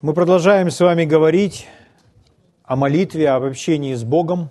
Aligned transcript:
Мы 0.00 0.14
продолжаем 0.14 0.70
с 0.70 0.78
вами 0.78 1.04
говорить 1.04 1.66
о 2.62 2.76
молитве, 2.76 3.30
об 3.30 3.42
общении 3.42 3.96
с 3.96 4.04
Богом. 4.04 4.48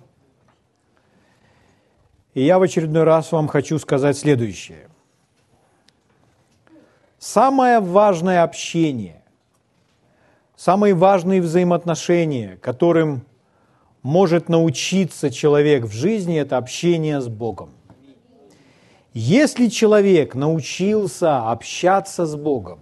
И 2.34 2.44
я 2.44 2.58
в 2.58 2.62
очередной 2.62 3.04
раз 3.04 3.32
вам 3.32 3.48
хочу 3.48 3.78
сказать 3.78 4.18
следующее. 4.18 4.90
Самое 7.18 7.80
важное 7.80 8.42
общение, 8.42 9.22
самые 10.54 10.92
важные 10.92 11.40
взаимоотношения, 11.40 12.58
которым 12.60 13.24
может 14.02 14.50
научиться 14.50 15.30
человек 15.30 15.84
в 15.84 15.92
жизни, 15.92 16.38
это 16.38 16.58
общение 16.58 17.22
с 17.22 17.28
Богом. 17.28 17.70
Если 19.14 19.68
человек 19.68 20.34
научился 20.34 21.50
общаться 21.50 22.26
с 22.26 22.36
Богом, 22.36 22.80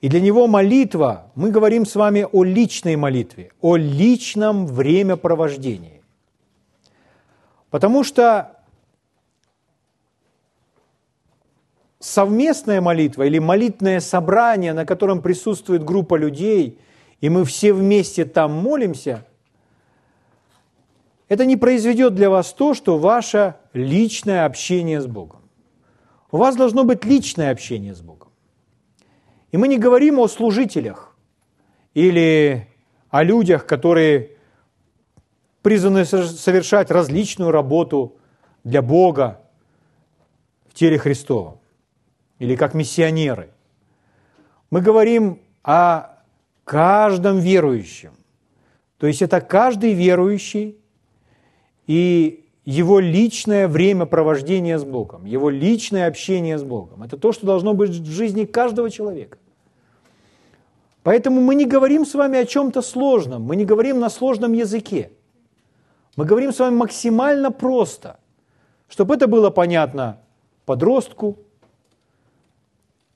и 0.00 0.08
для 0.08 0.20
него 0.20 0.46
молитва, 0.46 1.30
мы 1.34 1.50
говорим 1.50 1.84
с 1.84 1.94
вами 1.94 2.26
о 2.30 2.42
личной 2.42 2.96
молитве, 2.96 3.52
о 3.60 3.76
личном 3.76 4.66
времяпровождении. 4.66 6.02
Потому 7.68 8.02
что 8.02 8.56
совместная 11.98 12.80
молитва 12.80 13.24
или 13.24 13.38
молитвное 13.38 14.00
собрание, 14.00 14.72
на 14.72 14.86
котором 14.86 15.20
присутствует 15.20 15.84
группа 15.84 16.14
людей, 16.14 16.78
и 17.20 17.28
мы 17.28 17.44
все 17.44 17.74
вместе 17.74 18.24
там 18.24 18.52
молимся, 18.52 19.26
это 21.28 21.44
не 21.44 21.58
произведет 21.58 22.14
для 22.14 22.30
вас 22.30 22.54
то, 22.54 22.72
что 22.72 22.98
ваше 22.98 23.54
личное 23.74 24.46
общение 24.46 25.00
с 25.00 25.06
Богом. 25.06 25.42
У 26.32 26.38
вас 26.38 26.56
должно 26.56 26.84
быть 26.84 27.04
личное 27.04 27.50
общение 27.52 27.94
с 27.94 28.00
Богом. 28.00 28.29
И 29.52 29.56
мы 29.56 29.68
не 29.68 29.78
говорим 29.78 30.18
о 30.18 30.28
служителях 30.28 31.16
или 31.94 32.68
о 33.10 33.24
людях, 33.24 33.66
которые 33.66 34.36
призваны 35.62 36.04
совершать 36.04 36.90
различную 36.90 37.50
работу 37.50 38.16
для 38.64 38.82
Бога 38.82 39.40
в 40.68 40.74
теле 40.74 40.98
Христова 40.98 41.58
или 42.38 42.56
как 42.56 42.74
миссионеры. 42.74 43.50
Мы 44.70 44.80
говорим 44.80 45.40
о 45.62 46.16
каждом 46.64 47.40
верующем. 47.40 48.12
То 48.98 49.06
есть 49.06 49.22
это 49.22 49.40
каждый 49.40 49.92
верующий 49.92 50.78
и 51.86 52.48
его 52.64 53.00
личное 53.00 53.68
времяпровождение 53.68 54.78
с 54.78 54.84
Богом, 54.84 55.24
его 55.24 55.50
личное 55.50 56.06
общение 56.06 56.58
с 56.58 56.62
Богом. 56.62 57.02
Это 57.02 57.16
то, 57.16 57.32
что 57.32 57.46
должно 57.46 57.74
быть 57.74 57.90
в 57.90 58.10
жизни 58.10 58.44
каждого 58.44 58.90
человека. 58.90 59.38
Поэтому 61.02 61.40
мы 61.40 61.54
не 61.54 61.64
говорим 61.64 62.04
с 62.04 62.14
вами 62.14 62.38
о 62.38 62.44
чем-то 62.44 62.82
сложном, 62.82 63.42
мы 63.42 63.56
не 63.56 63.64
говорим 63.64 64.00
на 64.00 64.10
сложном 64.10 64.52
языке. 64.52 65.10
Мы 66.16 66.26
говорим 66.26 66.52
с 66.52 66.58
вами 66.58 66.74
максимально 66.74 67.50
просто, 67.50 68.18
чтобы 68.88 69.14
это 69.14 69.26
было 69.26 69.48
понятно 69.50 70.18
подростку, 70.66 71.38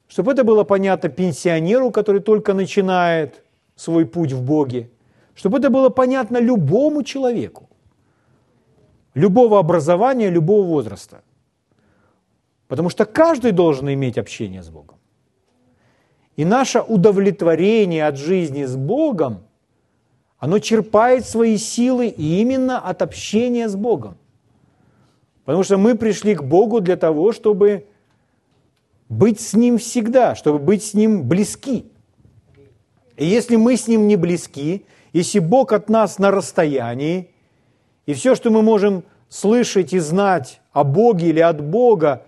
чтобы 0.08 0.32
это 0.32 0.44
было 0.44 0.64
понятно 0.64 1.08
пенсионеру, 1.10 1.90
который 1.90 2.20
только 2.20 2.54
начинает 2.54 3.42
свой 3.76 4.06
путь 4.06 4.32
в 4.32 4.42
Боге, 4.42 4.90
чтобы 5.34 5.58
это 5.58 5.68
было 5.68 5.90
понятно 5.90 6.38
любому 6.38 7.02
человеку, 7.02 7.68
любого 9.14 9.58
образования, 9.58 10.30
любого 10.30 10.66
возраста. 10.66 11.22
Потому 12.68 12.90
что 12.90 13.04
каждый 13.04 13.52
должен 13.52 13.92
иметь 13.92 14.18
общение 14.18 14.62
с 14.62 14.68
Богом. 14.68 14.98
И 16.36 16.44
наше 16.44 16.80
удовлетворение 16.80 18.06
от 18.06 18.16
жизни 18.16 18.64
с 18.64 18.76
Богом, 18.76 19.44
оно 20.38 20.58
черпает 20.58 21.26
свои 21.26 21.56
силы 21.56 22.08
именно 22.08 22.80
от 22.80 23.02
общения 23.02 23.68
с 23.68 23.76
Богом. 23.76 24.16
Потому 25.44 25.62
что 25.62 25.76
мы 25.76 25.94
пришли 25.94 26.34
к 26.34 26.42
Богу 26.42 26.80
для 26.80 26.96
того, 26.96 27.32
чтобы 27.32 27.86
быть 29.08 29.40
с 29.40 29.54
Ним 29.54 29.78
всегда, 29.78 30.34
чтобы 30.34 30.58
быть 30.58 30.82
с 30.82 30.94
Ним 30.94 31.28
близки. 31.28 31.86
И 33.16 33.24
если 33.24 33.56
мы 33.56 33.76
с 33.76 33.86
Ним 33.86 34.08
не 34.08 34.16
близки, 34.16 34.86
если 35.12 35.38
Бог 35.38 35.72
от 35.72 35.88
нас 35.88 36.18
на 36.18 36.30
расстоянии, 36.30 37.30
и 38.06 38.14
все, 38.14 38.34
что 38.34 38.50
мы 38.50 38.62
можем 38.62 39.04
слышать 39.28 39.92
и 39.92 39.98
знать 39.98 40.60
о 40.72 40.84
Боге 40.84 41.28
или 41.28 41.40
от 41.40 41.62
Бога, 41.62 42.24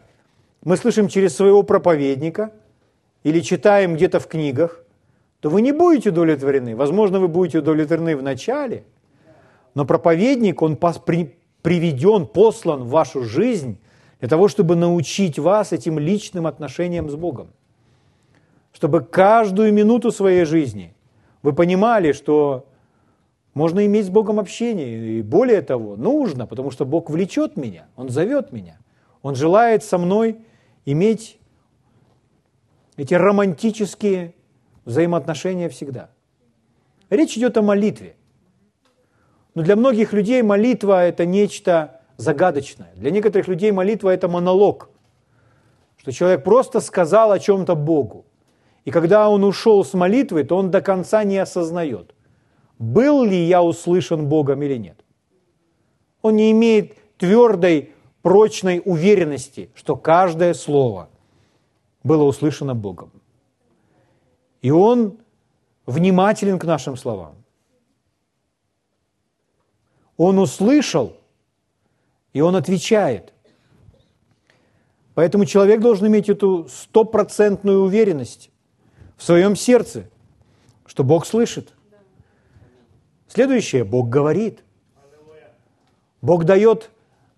мы 0.65 0.77
слышим 0.77 1.09
через 1.09 1.37
своего 1.37 1.63
проповедника– 1.63 2.53
или 3.27 3.41
читаем 3.41 3.97
где-то 3.97 4.21
в 4.21 4.29
книгах, 4.29 4.85
то 5.41 5.51
вы 5.51 5.61
не 5.61 5.73
будете 5.73 6.11
удовлетворены. 6.11 6.77
Возможно, 6.77 7.19
вы 7.19 7.27
будете 7.27 7.59
удовлетворены 7.59 8.17
в 8.17 8.23
начале, 8.23 8.85
но 9.75 9.85
проповедник, 9.85 10.63
он 10.63 10.77
приведен, 10.77 12.27
послан 12.27 12.85
в 12.85 12.91
вашу 12.91 13.25
жизнь 13.25 13.79
для 14.21 14.29
того, 14.29 14.47
чтобы 14.47 14.77
научить 14.77 15.41
вас 15.41 15.73
этим 15.73 15.99
личным 15.99 16.47
отношениям 16.47 17.11
с 17.11 17.17
Богом. 17.17 17.49
Чтобы 18.73 19.01
каждую 19.01 19.73
минуту 19.73 20.13
своей 20.13 20.45
жизни 20.45 20.95
вы 21.43 21.53
понимали, 21.53 22.13
что 22.13 22.67
можно 23.57 23.87
иметь 23.87 24.05
с 24.05 24.11
Богом 24.11 24.39
общение. 24.39 25.19
И 25.19 25.23
более 25.23 25.63
того, 25.63 25.97
нужно, 25.97 26.47
потому 26.47 26.71
что 26.71 26.85
Бог 26.85 27.09
влечет 27.09 27.57
меня, 27.57 27.87
Он 27.97 28.11
зовет 28.11 28.53
меня. 28.53 28.79
Он 29.23 29.35
желает 29.35 29.83
со 29.83 29.97
мной 29.97 30.37
иметь 30.85 31.39
эти 32.99 33.15
романтические 33.15 34.35
взаимоотношения 34.85 35.71
всегда. 35.71 36.11
Речь 37.09 37.39
идет 37.39 37.57
о 37.57 37.63
молитве. 37.63 38.17
Но 39.55 39.63
для 39.63 39.75
многих 39.75 40.13
людей 40.13 40.43
молитва– 40.43 41.07
это 41.07 41.25
нечто 41.25 42.03
загадочное. 42.19 42.93
Для 42.95 43.11
некоторых 43.11 43.49
людей 43.49 43.73
молитва– 43.73 44.11
это 44.11 44.29
монолог, 44.29 44.91
что 45.97 46.13
человек 46.13 46.45
просто 46.45 46.81
сказал 46.81 47.33
о 47.33 47.39
чем-то 47.39 47.75
Богу. 47.75 48.27
И 48.85 48.91
когда 48.91 49.31
он 49.31 49.45
ушел 49.45 49.83
с 49.83 49.95
молитвы, 49.95 50.45
то 50.45 50.59
он 50.59 50.71
до 50.71 50.83
конца 50.83 51.25
не 51.25 51.39
осознает, 51.39 52.15
был 52.79 53.25
ли 53.25 53.45
я 53.45 53.63
услышан 53.63 54.29
Богом 54.29 54.63
или 54.63 54.77
нет. 54.77 55.05
Он 56.23 56.37
не 56.37 56.51
имеет 56.51 56.97
твердой, 57.19 57.93
прочной 58.23 58.83
уверенности, 58.85 59.71
что 59.75 59.97
каждое 59.97 60.55
слово– 60.55 61.09
было 62.07 62.23
услышано 62.23 62.75
Богом. 62.75 63.11
И 64.63 64.71
Он 64.71 65.19
внимателен 65.87 66.59
к 66.59 66.65
нашим 66.65 66.97
словам. 66.97 67.35
Он 70.17 70.39
услышал, 70.39 71.17
и 72.33 72.41
он 72.41 72.57
отвечает. 72.57 73.35
Поэтому 75.15 75.45
человек 75.45 75.81
должен 75.81 76.07
иметь 76.07 76.31
эту 76.31 76.67
стопроцентную 76.71 77.81
уверенность 77.83 78.51
в 79.19 79.23
своем 79.23 79.57
сердце, 79.57 80.09
что 80.87 81.05
Бог 81.05 81.27
слышит. 81.27 81.75
Следующее, 83.37 83.85
Бог 83.85 84.09
говорит. 84.09 84.65
Бог 86.23 86.45
дает 86.45 86.91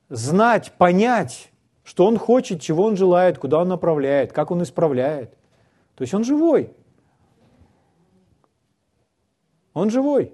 знать, 0.09 0.71
понять, 0.79 1.51
что 1.83 2.07
он 2.07 2.19
хочет, 2.19 2.61
чего 2.61 2.85
он 2.85 2.97
желает, 2.97 3.37
куда 3.39 3.59
он 3.59 3.67
направляет, 3.67 4.33
как 4.33 4.53
он 4.53 4.63
исправляет. 4.63 5.37
То 5.97 6.03
есть 6.03 6.15
он 6.15 6.23
живой. 6.23 6.73
Он 9.75 9.91
живой. 9.91 10.33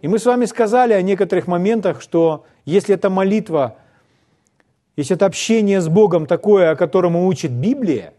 И 0.00 0.08
мы 0.08 0.18
с 0.18 0.24
вами 0.24 0.46
сказали 0.46 0.94
о 0.94 1.02
некоторых 1.02 1.46
моментах, 1.46 2.00
что 2.00 2.46
если 2.64 2.94
это 2.94 3.10
молитва, 3.10 3.76
если 4.96 5.14
это 5.14 5.26
общение 5.26 5.82
с 5.82 5.88
Богом 5.88 6.24
такое, 6.24 6.70
о 6.70 6.76
котором 6.76 7.16
учит 7.16 7.52
Библия, 7.52 8.14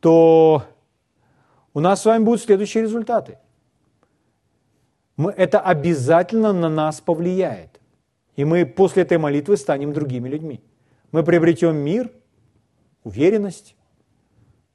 то 0.00 0.64
у 1.72 1.80
нас 1.80 2.02
с 2.02 2.04
вами 2.04 2.24
будут 2.24 2.42
следующие 2.42 2.82
результаты. 2.82 3.38
Мы, 5.16 5.32
это 5.32 5.60
обязательно 5.60 6.52
на 6.52 6.68
нас 6.68 7.00
повлияет. 7.00 7.80
И 8.36 8.44
мы 8.44 8.66
после 8.66 9.02
этой 9.02 9.18
молитвы 9.18 9.56
станем 9.56 9.92
другими 9.92 10.28
людьми. 10.28 10.60
Мы 11.10 11.22
приобретем 11.22 11.76
мир, 11.76 12.12
уверенность. 13.02 13.76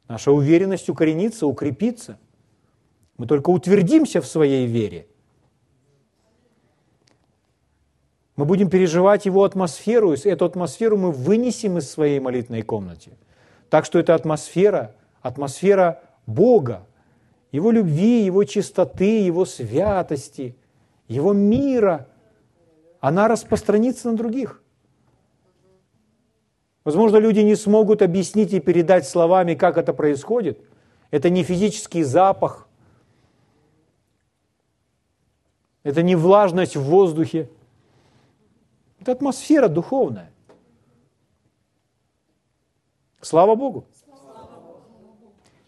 Наша 0.08 0.32
уверенность 0.32 0.90
укоренится, 0.90 1.46
укрепится. 1.46 2.18
Мы 3.18 3.28
только 3.28 3.52
утвердимся 3.52 4.20
в 4.20 4.26
своей 4.26 4.66
вере. 4.66 5.08
Мы 8.36 8.46
будем 8.46 8.70
переживать 8.70 9.28
его 9.28 9.44
атмосферу, 9.44 10.14
и 10.14 10.18
эту 10.28 10.46
атмосферу 10.46 10.98
мы 10.98 11.12
вынесем 11.12 11.78
из 11.78 11.90
своей 11.92 12.20
молитвенной 12.20 12.64
комнаты. 12.64 13.12
Так 13.70 13.86
что 13.86 14.00
эта 14.00 14.16
атмосфера, 14.16 14.96
атмосфера 15.22 16.02
Бога, 16.26 16.88
Его 17.52 17.72
любви, 17.72 18.24
Его 18.24 18.44
чистоты, 18.44 19.22
Его 19.22 19.46
святости, 19.46 20.56
Его 21.08 21.34
мира– 21.34 22.08
она 23.02 23.28
распространится 23.28 24.12
на 24.12 24.16
других. 24.16 24.62
Возможно, 26.84 27.18
люди 27.18 27.40
не 27.40 27.56
смогут 27.56 28.02
объяснить 28.04 28.54
и 28.54 28.60
передать 28.60 29.08
словами, 29.08 29.56
как 29.56 29.78
это 29.78 29.92
происходит. 29.92 30.60
Это 31.10 31.30
не 31.30 31.44
физический 31.44 32.04
запах. 32.04 32.68
Это 35.84 36.04
не 36.04 36.16
влажность 36.16 36.76
в 36.76 36.84
воздухе. 36.84 37.50
Это 39.00 39.14
атмосфера 39.14 39.68
духовная. 39.68 40.32
Слава 43.20 43.56
Богу. 43.56 43.86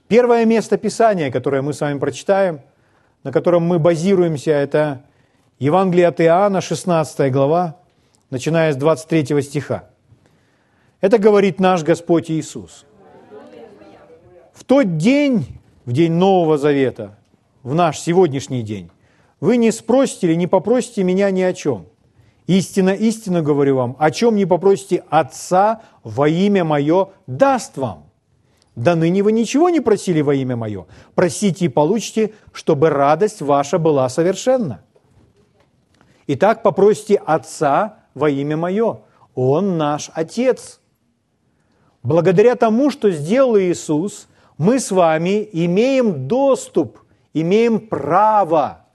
Первое 0.07 0.45
место 0.45 0.77
Писания, 0.77 1.31
которое 1.31 1.61
мы 1.61 1.73
с 1.73 1.81
вами 1.81 1.97
прочитаем, 1.97 2.61
на 3.23 3.31
котором 3.31 3.63
мы 3.63 3.79
базируемся, 3.79 4.51
это 4.51 5.03
Евангелие 5.59 6.07
от 6.07 6.19
Иоанна, 6.19 6.61
16 6.61 7.31
глава, 7.31 7.77
начиная 8.29 8.73
с 8.73 8.75
23 8.75 9.41
стиха. 9.41 9.85
Это 10.99 11.17
говорит 11.17 11.59
наш 11.59 11.83
Господь 11.83 12.29
Иисус. 12.29 12.85
В 14.53 14.63
тот 14.65 14.97
день, 14.97 15.59
в 15.85 15.91
день 15.91 16.11
Нового 16.11 16.57
Завета, 16.57 17.17
в 17.63 17.73
наш 17.73 17.99
сегодняшний 17.99 18.61
день, 18.61 18.89
вы 19.39 19.57
не 19.57 19.71
спросите 19.71 20.27
или 20.27 20.35
не 20.35 20.47
попросите 20.47 21.03
меня 21.03 21.31
ни 21.31 21.41
о 21.41 21.53
чем. 21.53 21.87
Истинно, 22.45 22.91
истинно 22.91 23.41
говорю 23.41 23.77
вам, 23.77 23.95
о 23.99 24.11
чем 24.11 24.35
не 24.35 24.45
попросите 24.45 25.03
Отца 25.09 25.81
во 26.03 26.27
имя 26.27 26.63
Мое, 26.63 27.09
даст 27.25 27.77
вам. 27.77 28.05
Да 28.75 28.95
ныне 28.95 29.21
вы 29.21 29.31
ничего 29.31 29.69
не 29.69 29.79
просили 29.79 30.21
во 30.21 30.33
имя 30.33 30.55
Мое. 30.55 30.85
Просите 31.13 31.65
и 31.65 31.69
получите, 31.69 32.33
чтобы 32.51 32.89
радость 32.89 33.41
ваша 33.41 33.77
была 33.77 34.09
совершенна. 34.09 34.83
Итак, 36.25 36.63
попросите 36.63 37.15
Отца 37.15 37.99
во 38.15 38.29
имя 38.29 38.57
Мое. 38.57 39.01
Он 39.35 39.77
наш 39.77 40.09
Отец. 40.13 40.79
Благодаря 42.01 42.55
тому, 42.55 42.89
что 42.89 43.11
сделал 43.11 43.57
Иисус, 43.57 44.27
мы 44.57 44.79
с 44.79 44.91
вами 44.91 45.47
имеем 45.51 46.27
доступ, 46.27 46.99
имеем 47.33 47.79
право 47.79 48.85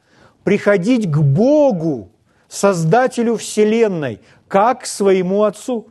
приходить 0.45 1.11
к 1.11 1.19
Богу, 1.19 2.11
Создателю 2.49 3.37
Вселенной, 3.37 4.21
как 4.49 4.83
к 4.83 4.87
своему 4.87 5.43
Отцу. 5.45 5.89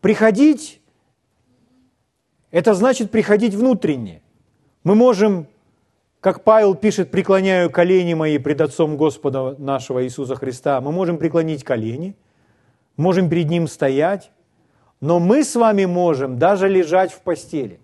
Приходить– 0.00 0.80
это 2.50 2.74
значит 2.74 3.10
приходить 3.10 3.54
внутренне. 3.54 4.22
Мы 4.84 4.94
можем, 4.94 5.46
как 6.20 6.44
Павел 6.44 6.74
пишет, 6.74 7.10
преклоняю 7.10 7.70
колени 7.70 8.14
мои 8.14 8.38
пред 8.38 8.60
Отцом 8.60 8.96
Господа 8.96 9.56
нашего 9.58 10.04
Иисуса 10.04 10.36
Христа, 10.36 10.80
мы 10.80 10.92
можем 10.92 11.18
преклонить 11.18 11.64
колени, 11.64 12.16
можем 12.96 13.28
перед 13.28 13.48
Ним 13.48 13.68
стоять, 13.68 14.30
но 15.00 15.18
мы 15.18 15.44
с 15.44 15.54
вами 15.56 15.84
можем 15.84 16.38
даже 16.38 16.68
лежать 16.68 17.12
в 17.12 17.20
постели 17.20 17.80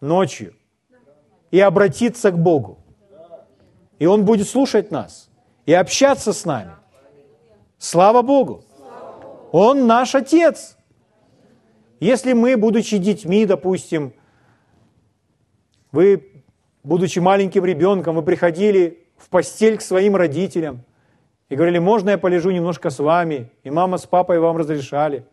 ночью 0.00 0.54
и 1.50 1.60
обратиться 1.60 2.30
к 2.30 2.38
Богу. 2.38 2.78
И 3.98 4.06
Он 4.06 4.24
будет 4.24 4.48
слушать 4.48 4.90
нас 4.90 5.30
и 5.64 5.72
общаться 5.72 6.32
с 6.32 6.44
нами. 6.44 6.72
Слава 7.78 8.22
Богу! 8.22 8.64
Он 9.52 9.86
наш 9.86 10.14
Отец. 10.14 10.76
Если 12.02 12.32
мы, 12.32 12.56
будучи 12.56 12.98
детьми, 12.98 13.46
допустим, 13.46 14.12
вы, 15.92 16.32
будучи 16.82 17.20
маленьким 17.20 17.64
ребенком, 17.64 18.16
вы 18.16 18.24
приходили 18.24 19.06
в 19.16 19.28
постель 19.28 19.78
к 19.78 19.82
своим 19.82 20.16
родителям 20.16 20.82
и 21.48 21.54
говорили, 21.54 21.78
можно 21.78 22.10
я 22.10 22.18
полежу 22.18 22.50
немножко 22.50 22.90
с 22.90 22.98
вами, 22.98 23.52
и 23.62 23.70
мама 23.70 23.98
с 23.98 24.06
папой 24.06 24.40
вам 24.40 24.56
разрешали. 24.56 25.24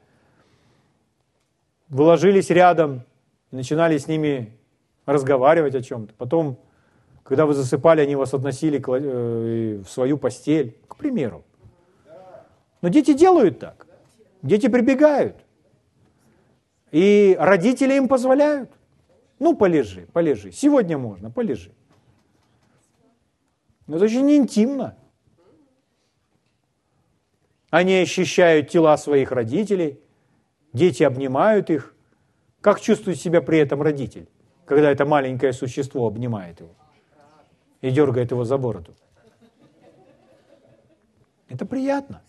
Вы 1.87 2.03
ложились 2.03 2.51
рядом 2.51 3.01
начинали 3.49 3.97
с 3.97 4.07
ними 4.07 4.55
разговаривать 5.07 5.73
о 5.73 5.81
чем-то. 5.81 6.13
Потом, 6.19 6.55
когда 7.23 7.47
вы 7.47 7.55
засыпали, 7.55 8.01
они 8.01 8.15
вас 8.15 8.35
относили 8.35 8.77
э, 8.77 9.81
в 9.81 9.89
свою 9.89 10.19
постель, 10.19 10.77
к 10.87 10.97
примеру. 10.97 11.43
Но 12.83 12.89
дети 12.89 13.13
делают 13.13 13.57
так. 13.57 13.87
Дети 14.43 14.67
прибегают. 14.67 15.35
И 16.91 17.35
родители 17.39 17.93
им 17.93 18.07
позволяют. 18.07 18.71
Ну, 19.39 19.55
полежи, 19.55 20.07
полежи. 20.11 20.51
Сегодня 20.51 20.97
можно, 20.97 21.31
полежи. 21.31 21.71
Но 23.87 23.95
это 23.95 24.05
очень 24.05 24.29
интимно. 24.31 24.97
Они 27.69 27.95
ощущают 27.95 28.69
тела 28.69 28.97
своих 28.97 29.31
родителей, 29.31 29.99
дети 30.73 31.03
обнимают 31.03 31.69
их. 31.69 31.95
Как 32.61 32.81
чувствует 32.81 33.19
себя 33.19 33.41
при 33.41 33.59
этом 33.59 33.81
родитель? 33.81 34.27
когда 34.69 34.91
это 34.91 35.03
маленькое 35.03 35.51
существо 35.51 36.05
обнимает 36.05 36.59
его 36.59 36.69
и 37.81 37.89
дергает 37.89 38.29
его 38.29 38.43
за 38.45 38.57
бороду. 38.59 38.93
Это 41.47 41.65
приятно. 41.65 42.21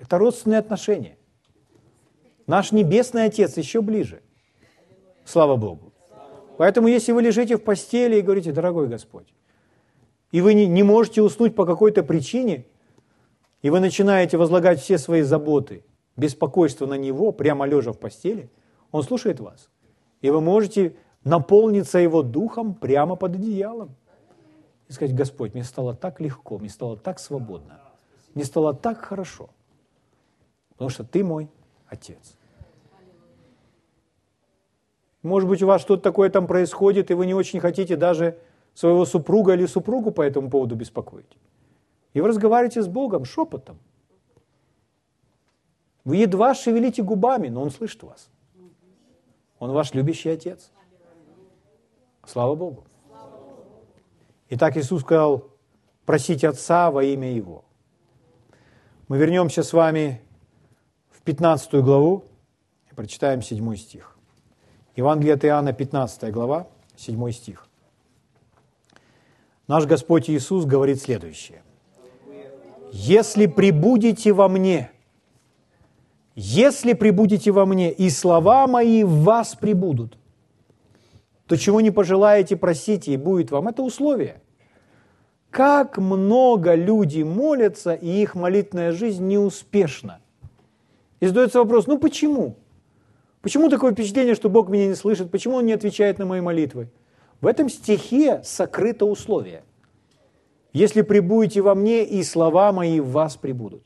Это 0.00 0.18
родственные 0.18 0.58
отношения. 0.58 1.16
Наш 2.50 2.72
Небесный 2.72 3.26
Отец 3.26 3.56
еще 3.58 3.80
ближе. 3.80 4.22
Слава 5.24 5.54
Богу. 5.54 5.92
Поэтому, 6.58 6.88
если 6.88 7.12
вы 7.12 7.22
лежите 7.22 7.56
в 7.56 7.62
постели 7.62 8.16
и 8.16 8.22
говорите, 8.22 8.50
дорогой 8.50 8.88
Господь, 8.88 9.32
и 10.32 10.40
вы 10.40 10.54
не, 10.54 10.82
можете 10.82 11.22
уснуть 11.22 11.54
по 11.54 11.64
какой-то 11.64 12.02
причине, 12.02 12.66
и 13.62 13.70
вы 13.70 13.78
начинаете 13.78 14.36
возлагать 14.36 14.80
все 14.80 14.98
свои 14.98 15.22
заботы, 15.22 15.84
беспокойство 16.16 16.86
на 16.86 16.94
Него, 16.94 17.30
прямо 17.30 17.66
лежа 17.66 17.92
в 17.92 18.00
постели, 18.00 18.50
Он 18.90 19.04
слушает 19.04 19.38
вас. 19.38 19.70
И 20.20 20.28
вы 20.30 20.40
можете 20.40 20.96
наполниться 21.22 21.98
Его 21.98 22.24
Духом 22.24 22.74
прямо 22.74 23.14
под 23.14 23.36
одеялом. 23.36 23.94
И 24.88 24.92
сказать, 24.92 25.14
Господь, 25.14 25.54
мне 25.54 25.62
стало 25.62 25.94
так 25.94 26.20
легко, 26.20 26.58
мне 26.58 26.68
стало 26.68 26.96
так 26.96 27.20
свободно, 27.20 27.78
мне 28.34 28.42
стало 28.44 28.74
так 28.74 28.98
хорошо, 28.98 29.50
потому 30.70 30.90
что 30.90 31.04
Ты 31.04 31.22
мой 31.22 31.48
Отец. 31.86 32.39
Может 35.22 35.48
быть, 35.48 35.62
у 35.62 35.66
вас 35.66 35.82
что-то 35.82 36.02
такое 36.02 36.30
там 36.30 36.46
происходит, 36.46 37.10
и 37.10 37.14
вы 37.14 37.26
не 37.26 37.34
очень 37.34 37.60
хотите 37.60 37.96
даже 37.96 38.38
своего 38.74 39.04
супруга 39.04 39.54
или 39.54 39.66
супругу 39.66 40.10
по 40.10 40.22
этому 40.22 40.48
поводу 40.48 40.76
беспокоить. 40.76 41.36
И 42.14 42.20
вы 42.20 42.28
разговариваете 42.28 42.82
с 42.82 42.88
Богом 42.88 43.24
шепотом. 43.24 43.78
Вы 46.04 46.16
едва 46.16 46.54
шевелите 46.54 47.02
губами, 47.02 47.48
но 47.48 47.62
Он 47.62 47.70
слышит 47.70 48.02
вас. 48.02 48.30
Он 49.58 49.72
ваш 49.72 49.92
любящий 49.92 50.30
Отец. 50.30 50.72
Слава 52.26 52.54
Богу. 52.54 52.84
Итак, 54.48 54.76
Иисус 54.76 55.02
сказал, 55.02 55.48
просите 56.06 56.48
Отца 56.48 56.90
во 56.90 57.04
имя 57.04 57.30
Его. 57.32 57.64
Мы 59.08 59.18
вернемся 59.18 59.62
с 59.62 59.72
вами 59.72 60.22
в 61.10 61.20
15 61.22 61.74
главу 61.74 62.24
и 62.90 62.94
прочитаем 62.94 63.42
7 63.42 63.76
стих. 63.76 64.16
Евангелие 65.00 65.32
от 65.32 65.44
Иоанна, 65.46 65.72
15 65.72 66.30
глава, 66.30 66.66
7 66.96 67.32
стих. 67.32 67.66
Наш 69.66 69.86
Господь 69.86 70.28
Иисус 70.28 70.66
говорит 70.66 71.00
следующее. 71.00 71.62
«Если 72.92 73.46
прибудете 73.46 74.34
во 74.34 74.46
мне, 74.48 74.90
если 76.34 76.92
прибудете 76.92 77.50
во 77.50 77.64
мне, 77.64 77.90
и 77.90 78.10
слова 78.10 78.66
мои 78.66 79.02
в 79.02 79.22
вас 79.22 79.54
прибудут, 79.54 80.18
то 81.46 81.56
чего 81.56 81.80
не 81.80 81.90
пожелаете, 81.90 82.56
просите, 82.56 83.14
и 83.14 83.16
будет 83.16 83.50
вам. 83.50 83.68
Это 83.68 83.82
условие. 83.82 84.42
Как 85.48 85.96
много 85.96 86.74
люди 86.74 87.22
молятся, 87.22 87.94
и 87.94 88.20
их 88.20 88.34
молитвенная 88.34 88.92
жизнь 88.92 89.26
неуспешна. 89.26 90.20
И 91.20 91.26
задается 91.26 91.60
вопрос, 91.60 91.86
ну 91.86 91.98
почему? 91.98 92.56
Почему 93.42 93.70
такое 93.70 93.92
впечатление, 93.92 94.34
что 94.34 94.50
Бог 94.50 94.68
меня 94.68 94.88
не 94.88 94.94
слышит? 94.94 95.30
Почему 95.30 95.56
Он 95.56 95.66
не 95.66 95.72
отвечает 95.72 96.18
на 96.18 96.26
мои 96.26 96.40
молитвы? 96.40 96.90
В 97.40 97.46
этом 97.46 97.68
стихе 97.68 98.42
сокрыто 98.44 99.06
условие. 99.06 99.64
Если 100.72 101.02
прибудете 101.02 101.62
во 101.62 101.74
мне, 101.74 102.04
и 102.04 102.22
слова 102.22 102.70
мои 102.72 103.00
в 103.00 103.10
вас 103.10 103.36
прибудут. 103.36 103.82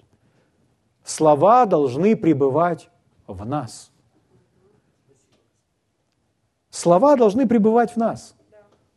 Слова 1.05 1.67
должны 1.67 2.17
пребывать 2.17 2.91
в 3.27 3.47
нас. 3.47 3.91
Слова 6.71 7.17
должны 7.17 7.47
пребывать 7.47 7.93
в 7.93 7.97
нас. 7.97 8.35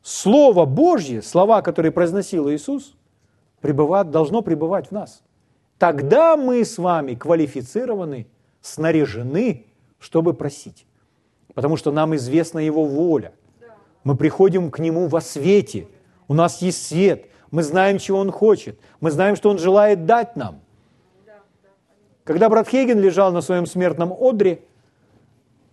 Слово 0.01 0.65
Божье, 0.65 1.21
слова, 1.21 1.61
которые 1.61 1.91
произносил 1.91 2.49
Иисус, 2.49 2.95
пребывать, 3.61 4.09
должно 4.09 4.41
пребывать 4.41 4.87
в 4.87 4.91
нас. 4.91 5.21
Тогда 5.77 6.35
мы 6.37 6.65
с 6.65 6.77
вами 6.77 7.13
квалифицированы, 7.13 8.27
снаряжены, 8.61 9.67
чтобы 9.99 10.33
просить. 10.33 10.85
Потому 11.53 11.77
что 11.77 11.91
нам 11.91 12.15
известна 12.15 12.59
Его 12.59 12.85
воля. 12.85 13.33
Мы 14.03 14.15
приходим 14.15 14.71
к 14.71 14.79
Нему 14.79 15.07
во 15.07 15.21
свете. 15.21 15.87
У 16.27 16.33
нас 16.33 16.61
есть 16.61 16.85
свет. 16.85 17.25
Мы 17.51 17.63
знаем, 17.63 17.97
чего 17.97 18.19
Он 18.19 18.31
хочет. 18.31 18.79
Мы 18.99 19.11
знаем, 19.11 19.35
что 19.35 19.49
Он 19.49 19.57
желает 19.57 20.05
дать 20.05 20.35
нам. 20.35 20.61
Когда 22.23 22.49
брат 22.49 22.67
Хейген 22.67 22.99
лежал 22.99 23.31
на 23.31 23.41
своем 23.41 23.65
смертном 23.65 24.11
одре, 24.11 24.61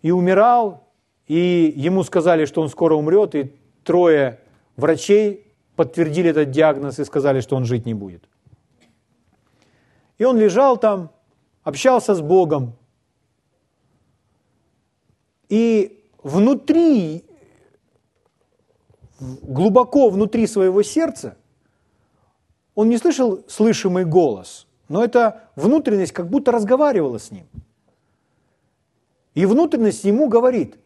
и 0.04 0.10
умирал, 0.10 0.84
и 1.26 1.72
ему 1.74 2.02
сказали, 2.02 2.44
что 2.44 2.60
он 2.60 2.68
скоро 2.68 2.94
умрет, 2.94 3.34
и 3.34 3.54
трое 3.84 4.38
врачей 4.76 5.50
подтвердили 5.76 6.28
этот 6.28 6.50
диагноз 6.50 6.98
и 6.98 7.04
сказали, 7.06 7.40
что 7.40 7.56
он 7.56 7.64
жить 7.64 7.86
не 7.86 7.94
будет. 7.94 8.28
И 10.18 10.24
он 10.24 10.38
лежал 10.38 10.76
там, 10.76 11.10
общался 11.62 12.14
с 12.14 12.20
Богом. 12.20 12.74
И 15.54 16.04
внутри, 16.24 17.24
глубоко 19.20 20.10
внутри 20.10 20.48
своего 20.48 20.82
сердца, 20.82 21.36
он 22.74 22.88
не 22.88 22.98
слышал 22.98 23.44
слышимый 23.46 24.04
голос, 24.04 24.66
но 24.88 25.04
эта 25.04 25.48
внутренность 25.54 26.10
как 26.10 26.28
будто 26.28 26.50
разговаривала 26.50 27.18
с 27.18 27.30
ним. 27.30 27.46
И 29.34 29.46
внутренность 29.46 30.02
ему 30.02 30.28
говорит, 30.28 30.76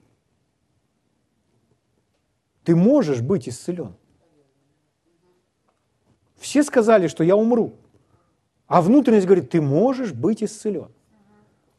ты 2.63 2.77
можешь 2.77 3.23
быть 3.23 3.49
исцелен. 3.49 3.97
Все 6.37 6.63
сказали, 6.63 7.09
что 7.09 7.25
я 7.25 7.37
умру. 7.37 7.73
А 8.67 8.83
внутренность 8.83 9.25
говорит, 9.25 9.49
ты 9.49 9.63
можешь 9.63 10.13
быть 10.13 10.43
исцелен. 10.43 10.91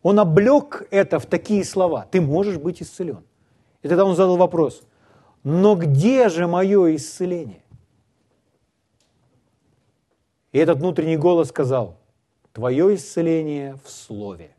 Он 0.02 0.20
облег 0.20 0.88
это 0.92 1.20
в 1.20 1.26
такие 1.26 1.64
слова. 1.64 2.08
Ты 2.10 2.22
можешь 2.22 2.58
быть 2.58 2.82
исцелен. 2.82 3.24
И 3.82 3.88
тогда 3.88 4.06
он 4.06 4.16
задал 4.16 4.38
вопрос, 4.38 4.84
но 5.44 5.76
где 5.76 6.30
же 6.30 6.48
мое 6.48 6.96
исцеление? 6.96 7.64
И 10.52 10.58
этот 10.58 10.80
внутренний 10.80 11.18
голос 11.18 11.50
сказал, 11.50 11.98
твое 12.54 12.96
исцеление 12.96 13.78
в 13.84 13.90
Слове. 13.90 14.52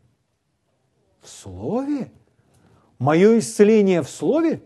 В 1.21 1.29
Слове? 1.29 2.13
Мое 2.99 3.39
исцеление 3.39 4.03
в 4.03 4.09
Слове? 4.09 4.63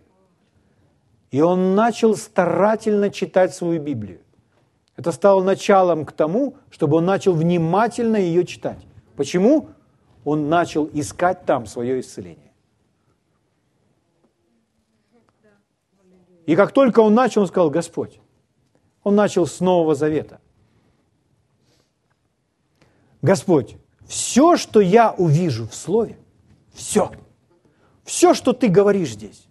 И 1.31 1.41
он 1.41 1.75
начал 1.75 2.17
старательно 2.17 3.11
читать 3.11 3.55
свою 3.55 3.81
Библию. 3.81 4.21
Это 4.97 5.11
стало 5.11 5.43
началом 5.43 6.05
к 6.05 6.13
тому, 6.13 6.57
чтобы 6.71 6.99
он 6.99 7.07
начал 7.07 7.33
внимательно 7.33 8.17
ее 8.17 8.45
читать. 8.45 8.79
Почему? 9.17 9.71
Он 10.25 10.49
начал 10.49 10.89
искать 10.93 11.45
там 11.45 11.67
свое 11.67 12.01
исцеление. 12.01 12.53
И 16.47 16.57
как 16.57 16.73
только 16.73 17.01
он 17.01 17.15
начал, 17.15 17.43
он 17.43 17.49
сказал, 17.49 17.71
Господь, 17.71 18.21
он 19.03 19.15
начал 19.15 19.47
с 19.47 19.61
Нового 19.61 19.95
Завета. 19.95 20.41
Господь, 23.23 23.77
все, 24.07 24.57
что 24.57 24.81
я 24.81 25.13
увижу 25.13 25.67
в 25.67 25.75
Слове, 25.75 26.19
все, 26.73 27.13
все, 28.05 28.35
что 28.35 28.53
ты 28.53 28.69
говоришь 28.69 29.13
здесь, 29.13 29.47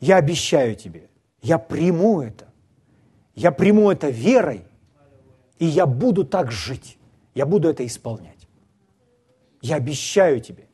я 0.00 0.16
обещаю 0.16 0.74
тебе, 0.74 1.10
я 1.42 1.58
приму 1.58 2.22
это. 2.22 2.52
Я 3.34 3.50
приму 3.50 3.90
это 3.90 4.10
верой, 4.10 4.64
и 5.58 5.64
я 5.64 5.86
буду 5.86 6.24
так 6.24 6.50
жить. 6.52 6.98
Я 7.34 7.46
буду 7.46 7.68
это 7.68 7.86
исполнять. 7.86 8.41
Я 9.62 9.76
обещаю 9.76 10.40
тебе 10.40 10.68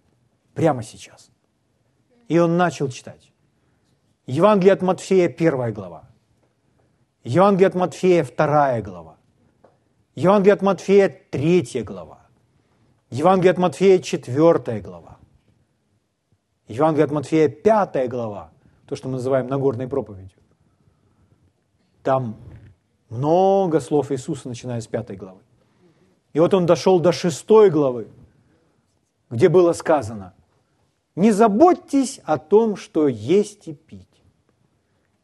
прямо 0.54 0.82
сейчас. 0.82 1.30
И 2.26 2.38
он 2.38 2.56
начал 2.56 2.88
читать. 2.88 3.32
Евангелие 4.26 4.72
от 4.72 4.82
Матфея, 4.82 5.28
первая 5.28 5.72
глава. 5.72 6.08
Евангелие 7.22 7.68
от 7.68 7.74
Матфея, 7.74 8.24
вторая 8.24 8.82
глава. 8.82 9.16
Евангелие 10.14 10.54
от 10.54 10.62
Матфея, 10.62 11.14
третья 11.30 11.84
глава. 11.84 12.26
Евангелие 13.10 13.52
от 13.52 13.58
Матфея, 13.58 13.98
четвертая 13.98 14.80
глава. 14.80 15.18
Евангелие 16.66 17.04
от 17.04 17.10
Матфея, 17.10 17.48
пятая 17.48 18.08
глава. 18.08 18.50
То, 18.86 18.96
что 18.96 19.08
мы 19.08 19.14
называем 19.14 19.48
Нагорной 19.48 19.86
проповедью. 19.86 20.38
Там 22.02 22.36
много 23.10 23.80
слов 23.80 24.10
Иисуса, 24.12 24.48
начиная 24.48 24.80
с 24.80 24.86
пятой 24.86 25.16
главы. 25.16 25.40
И 26.32 26.40
вот 26.40 26.54
он 26.54 26.66
дошел 26.66 27.00
до 27.00 27.12
шестой 27.12 27.70
главы, 27.70 28.08
где 29.30 29.48
было 29.48 29.72
сказано, 29.72 30.34
не 31.14 31.32
заботьтесь 31.32 32.20
о 32.24 32.38
том, 32.38 32.76
что 32.76 33.08
есть 33.08 33.68
и 33.68 33.74
пить. 33.74 34.06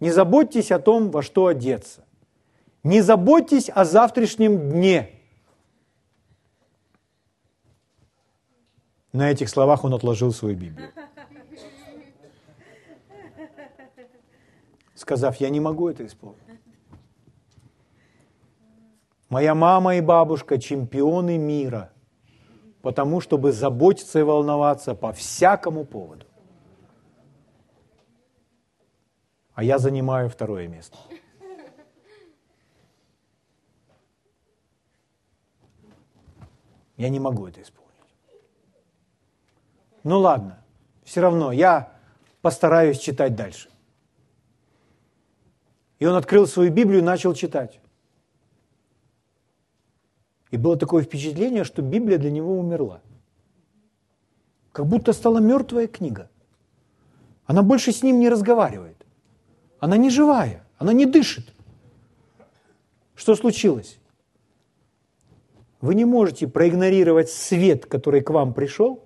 Не 0.01 0.11
заботьтесь 0.11 0.73
о 0.73 0.79
том, 0.79 1.11
во 1.11 1.23
что 1.23 1.47
одеться. 1.47 2.05
Не 2.83 3.01
заботьтесь 3.01 3.71
о 3.71 3.85
завтрашнем 3.85 4.71
дне. 4.71 5.11
На 9.13 9.31
этих 9.31 9.49
словах 9.49 9.85
он 9.85 9.95
отложил 9.95 10.33
свою 10.33 10.57
Библию. 10.57 10.91
Сказав, 14.95 15.37
я 15.37 15.49
не 15.51 15.61
могу 15.61 15.89
это 15.89 16.05
исполнить. 16.05 16.41
Моя 19.29 19.55
мама 19.55 19.97
и 19.97 20.01
бабушка– 20.01 20.59
чемпионы 20.61 21.39
мира, 21.39 21.94
потому 22.85 23.23
чтобы 23.23 23.51
заботиться 23.51 24.19
и 24.19 24.23
волноваться 24.23 24.95
по 24.95 25.11
всякому 25.15 25.87
поводу. 25.87 26.27
А 29.55 29.65
я 29.65 29.79
занимаю 29.79 30.29
второе 30.29 30.69
место. 30.69 30.99
Я 36.99 37.09
не 37.09 37.19
могу 37.19 37.47
это 37.47 37.63
исполнить. 37.63 37.91
Ну 40.03 40.19
ладно, 40.19 40.63
все 41.05 41.23
равно 41.23 41.53
я 41.53 41.91
постараюсь 42.43 42.99
читать 42.99 43.35
дальше. 43.35 43.71
И 45.99 46.05
он 46.05 46.17
открыл 46.17 46.47
свою 46.47 46.71
Библию 46.71 46.99
и 46.99 47.03
начал 47.03 47.33
читать. 47.33 47.81
И 50.55 50.57
было 50.57 50.77
такое 50.77 51.03
впечатление, 51.03 51.65
что 51.65 51.83
Библия 51.83 52.17
для 52.17 52.31
него 52.31 52.57
умерла. 52.57 53.01
Как 54.71 54.87
будто 54.87 55.13
стала 55.13 55.41
мертвая 55.41 55.89
книга. 55.89 56.31
Она 57.45 57.63
больше 57.63 57.91
с 57.91 58.05
ним 58.05 58.21
не 58.21 58.29
разговаривает. 58.29 59.05
Она 59.81 59.97
не 59.97 60.11
живая, 60.11 60.65
она 60.79 60.93
не 60.93 61.07
дышит. 61.07 61.53
Что 63.17 63.35
случилось? 63.35 63.99
Вы 65.81 65.97
не 65.97 66.05
можете 66.05 66.47
проигнорировать 66.47 67.31
свет, 67.31 67.87
который 67.87 68.21
к 68.21 68.31
вам 68.31 68.55
пришел, 68.55 69.03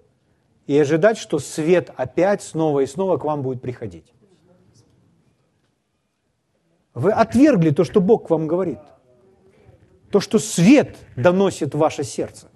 и 0.66 0.78
ожидать, 0.78 1.16
что 1.16 1.38
свет 1.38 1.90
опять 1.96 2.42
снова 2.42 2.80
и 2.80 2.86
снова 2.86 3.16
к 3.16 3.24
вам 3.24 3.40
будет 3.40 3.62
приходить. 3.62 4.12
Вы 6.92 7.10
отвергли 7.10 7.70
то, 7.70 7.84
что 7.84 8.02
Бог 8.02 8.26
к 8.26 8.30
вам 8.30 8.46
говорит– 8.46 8.80
то, 10.10 10.20
что 10.20 10.38
свет 10.38 10.96
доносит 11.16 11.74
в 11.74 11.78
ваше 11.78 12.04
сердце. 12.04 12.48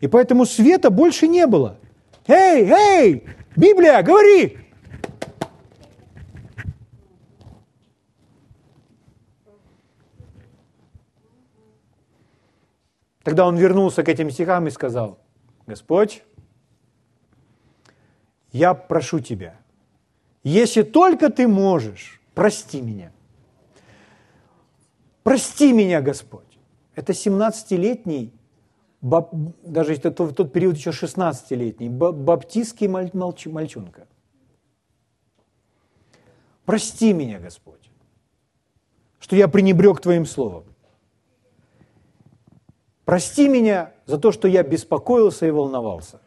И 0.00 0.08
поэтому 0.08 0.46
света 0.46 0.90
больше 0.90 1.28
не 1.28 1.46
было. 1.46 1.78
Эй, 2.26 2.68
эй, 2.70 3.24
Библия, 3.56 4.02
говори! 4.02 4.58
Тогда 13.22 13.46
он 13.46 13.56
вернулся 13.56 14.02
к 14.02 14.08
этим 14.08 14.30
стихам 14.30 14.66
и 14.66 14.70
сказал, 14.70 15.18
Господь, 15.66 16.22
я 18.50 18.74
прошу 18.74 19.20
Тебя, 19.20 19.56
если 20.42 20.82
только 20.82 21.30
Ты 21.30 21.46
можешь, 21.46 22.20
прости 22.34 22.80
меня. 22.80 23.12
Прости 25.22 25.72
меня, 25.72 26.00
Господь. 26.00 26.58
Это 26.94 27.12
17-летний, 27.12 28.32
даже 29.00 29.94
в 29.94 30.32
тот 30.34 30.52
период 30.52 30.76
еще 30.76 30.90
16-летний, 30.90 31.88
баптистский 31.88 32.88
мальчонка. 32.88 34.06
Прости 36.64 37.12
меня, 37.12 37.38
Господь, 37.38 37.90
что 39.18 39.36
я 39.36 39.48
пренебрег 39.48 40.00
Твоим 40.00 40.24
Словом. 40.26 40.64
Прости 43.04 43.48
меня 43.48 43.92
за 44.06 44.18
то, 44.18 44.30
что 44.30 44.46
я 44.46 44.62
беспокоился 44.62 45.46
и 45.46 45.50
волновался. 45.50 46.20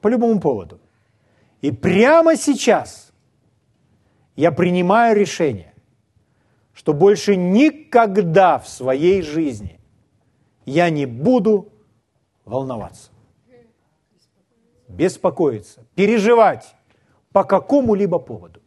По 0.00 0.08
любому 0.08 0.40
поводу. 0.40 0.80
И 1.60 1.70
прямо 1.70 2.36
сейчас 2.36 3.12
я 4.34 4.50
принимаю 4.50 5.16
решение 5.16 5.71
что 6.72 6.92
больше 6.92 7.36
никогда 7.36 8.58
в 8.58 8.68
своей 8.68 9.22
жизни 9.22 9.80
я 10.64 10.90
не 10.90 11.06
буду 11.06 11.72
волноваться, 12.44 13.10
беспокоиться, 14.88 15.84
переживать 15.94 16.74
по 17.32 17.44
какому-либо 17.44 18.18
поводу. 18.18 18.60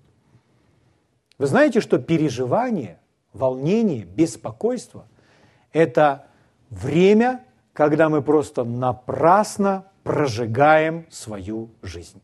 Вы 1.38 1.48
знаете, 1.48 1.82
что 1.82 2.00
переживание, 2.00 3.00
волнение, 3.34 4.06
беспокойство– 4.06 5.08
это 5.74 6.28
время, 6.70 7.44
когда 7.74 8.08
мы 8.10 8.22
просто 8.22 8.64
напрасно 8.64 9.92
прожигаем 10.04 11.06
свою 11.10 11.70
жизнь. 11.82 12.22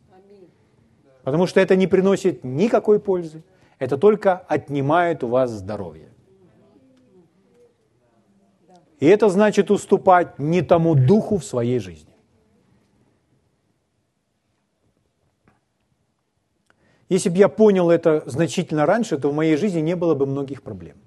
Потому 1.24 1.46
что 1.46 1.60
это 1.60 1.76
не 1.76 1.88
приносит 1.88 2.44
никакой 2.44 3.00
пользы. 3.00 3.44
Это 3.82 3.98
только 3.98 4.38
отнимает 4.38 5.24
у 5.24 5.28
вас 5.28 5.50
здоровье. 5.50 6.14
И 9.00 9.08
это 9.08 9.28
значит 9.28 9.72
уступать 9.72 10.38
не 10.38 10.62
тому 10.62 10.94
духу 10.94 11.38
в 11.38 11.44
своей 11.44 11.80
жизни. 11.80 12.14
Если 17.10 17.30
бы 17.30 17.38
я 17.38 17.50
понял 17.50 17.90
это 17.90 18.22
значительно 18.28 18.86
раньше, 18.86 19.18
то 19.18 19.32
в 19.32 19.34
моей 19.34 19.58
жизни 19.58 19.80
не 19.80 19.96
было 19.96 20.14
бы 20.14 20.28
многих 20.28 20.62
проблем. 20.62 20.98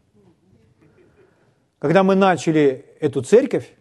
Когда 1.79 2.03
мы 2.03 2.17
начали 2.17 2.87
эту 2.99 3.23
церковь, 3.23 3.73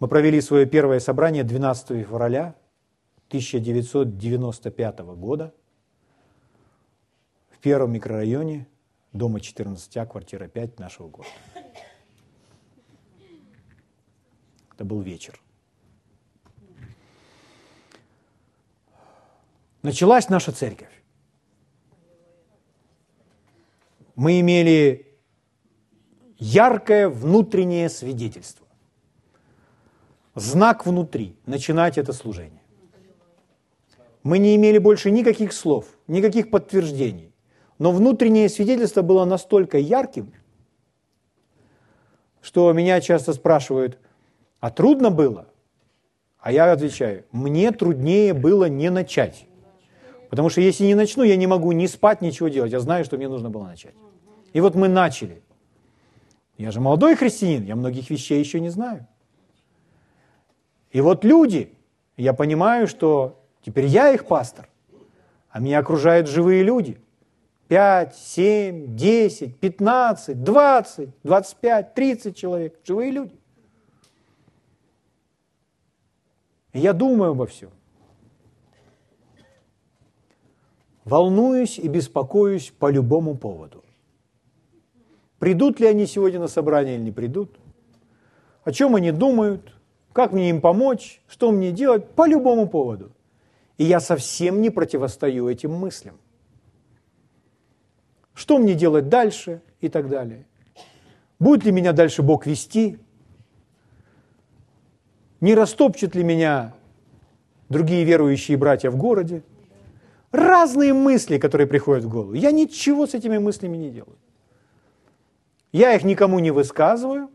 мы 0.00 0.08
провели 0.08 0.42
свое 0.42 0.66
первое 0.66 1.00
собрание 1.00 1.44
12 1.44 2.06
февраля 2.06 2.54
1995 3.28 4.98
года 4.98 5.54
первом 7.64 7.92
микрорайоне 7.92 8.68
дома 9.14 9.38
14А, 9.38 10.06
квартира 10.06 10.48
5 10.48 10.78
нашего 10.78 11.08
города. 11.08 11.34
Это 14.74 14.84
был 14.84 15.00
вечер. 15.00 15.40
Началась 19.80 20.28
наша 20.28 20.52
церковь. 20.52 20.92
Мы 24.14 24.40
имели 24.40 25.16
яркое 26.36 27.08
внутреннее 27.08 27.88
свидетельство. 27.88 28.66
Знак 30.34 30.84
внутри, 30.84 31.34
начинать 31.46 31.96
это 31.96 32.12
служение. 32.12 32.62
Мы 34.22 34.36
не 34.36 34.54
имели 34.54 34.76
больше 34.76 35.10
никаких 35.10 35.54
слов, 35.54 35.86
никаких 36.06 36.50
подтверждений. 36.50 37.33
Но 37.84 37.92
внутреннее 37.92 38.48
свидетельство 38.48 39.02
было 39.02 39.26
настолько 39.26 39.76
ярким, 39.76 40.32
что 42.40 42.72
меня 42.72 42.98
часто 43.02 43.34
спрашивают, 43.34 43.98
а 44.58 44.70
трудно 44.70 45.10
было? 45.10 45.48
А 46.38 46.50
я 46.50 46.72
отвечаю, 46.72 47.26
мне 47.30 47.72
труднее 47.72 48.32
было 48.32 48.70
не 48.70 48.88
начать. 48.88 49.44
Потому 50.30 50.48
что 50.48 50.62
если 50.62 50.86
не 50.86 50.94
начну, 50.94 51.24
я 51.24 51.36
не 51.36 51.46
могу 51.46 51.72
ни 51.72 51.84
спать, 51.84 52.22
ничего 52.22 52.48
делать. 52.48 52.72
Я 52.72 52.80
знаю, 52.80 53.04
что 53.04 53.18
мне 53.18 53.28
нужно 53.28 53.50
было 53.50 53.64
начать. 53.64 53.94
И 54.54 54.62
вот 54.62 54.74
мы 54.74 54.88
начали. 54.88 55.42
Я 56.56 56.70
же 56.70 56.80
молодой 56.80 57.16
христианин, 57.16 57.64
я 57.64 57.76
многих 57.76 58.08
вещей 58.08 58.40
еще 58.40 58.60
не 58.60 58.70
знаю. 58.70 59.06
И 60.90 61.02
вот 61.02 61.22
люди, 61.22 61.74
я 62.16 62.32
понимаю, 62.32 62.86
что 62.86 63.44
теперь 63.60 63.84
я 63.84 64.10
их 64.10 64.24
пастор, 64.24 64.70
а 65.50 65.60
меня 65.60 65.80
окружают 65.80 66.30
живые 66.30 66.62
люди. 66.62 66.98
5, 67.68 68.14
7, 68.14 68.96
10, 68.96 69.56
15, 69.56 70.44
20, 70.44 71.10
25, 71.22 71.94
30 71.94 72.36
человек, 72.36 72.78
живые 72.84 73.10
люди. 73.10 73.40
Я 76.72 76.92
думаю 76.92 77.32
обо 77.32 77.46
всем. 77.46 77.70
Волнуюсь 81.04 81.78
и 81.78 81.88
беспокоюсь 81.88 82.70
по 82.70 82.90
любому 82.90 83.36
поводу. 83.36 83.84
Придут 85.38 85.78
ли 85.78 85.86
они 85.86 86.06
сегодня 86.06 86.40
на 86.40 86.48
собрание 86.48 86.96
или 86.96 87.02
не 87.02 87.12
придут? 87.12 87.58
О 88.64 88.72
чем 88.72 88.94
они 88.94 89.12
думают? 89.12 89.74
Как 90.12 90.32
мне 90.32 90.48
им 90.48 90.60
помочь? 90.60 91.22
Что 91.26 91.50
мне 91.50 91.70
делать? 91.70 92.08
По 92.10 92.26
любому 92.26 92.68
поводу. 92.68 93.12
И 93.76 93.84
я 93.84 94.00
совсем 94.00 94.62
не 94.62 94.70
противостою 94.70 95.48
этим 95.48 95.72
мыслям. 95.72 96.18
Что 98.34 98.58
мне 98.58 98.74
делать 98.74 99.08
дальше 99.08 99.62
и 99.80 99.88
так 99.88 100.08
далее. 100.08 100.46
Будет 101.38 101.64
ли 101.64 101.72
меня 101.72 101.92
дальше 101.92 102.22
Бог 102.22 102.46
вести? 102.46 102.98
Не 105.40 105.54
растопчет 105.54 106.14
ли 106.14 106.24
меня 106.24 106.74
другие 107.68 108.04
верующие 108.04 108.56
братья 108.56 108.90
в 108.90 108.96
городе? 108.96 109.42
Разные 110.32 110.92
мысли, 110.92 111.38
которые 111.38 111.68
приходят 111.68 112.04
в 112.04 112.08
голову. 112.08 112.34
Я 112.34 112.50
ничего 112.50 113.06
с 113.06 113.14
этими 113.14 113.38
мыслями 113.38 113.76
не 113.76 113.90
делаю. 113.90 114.18
Я 115.70 115.94
их 115.94 116.02
никому 116.02 116.38
не 116.40 116.50
высказываю, 116.50 117.30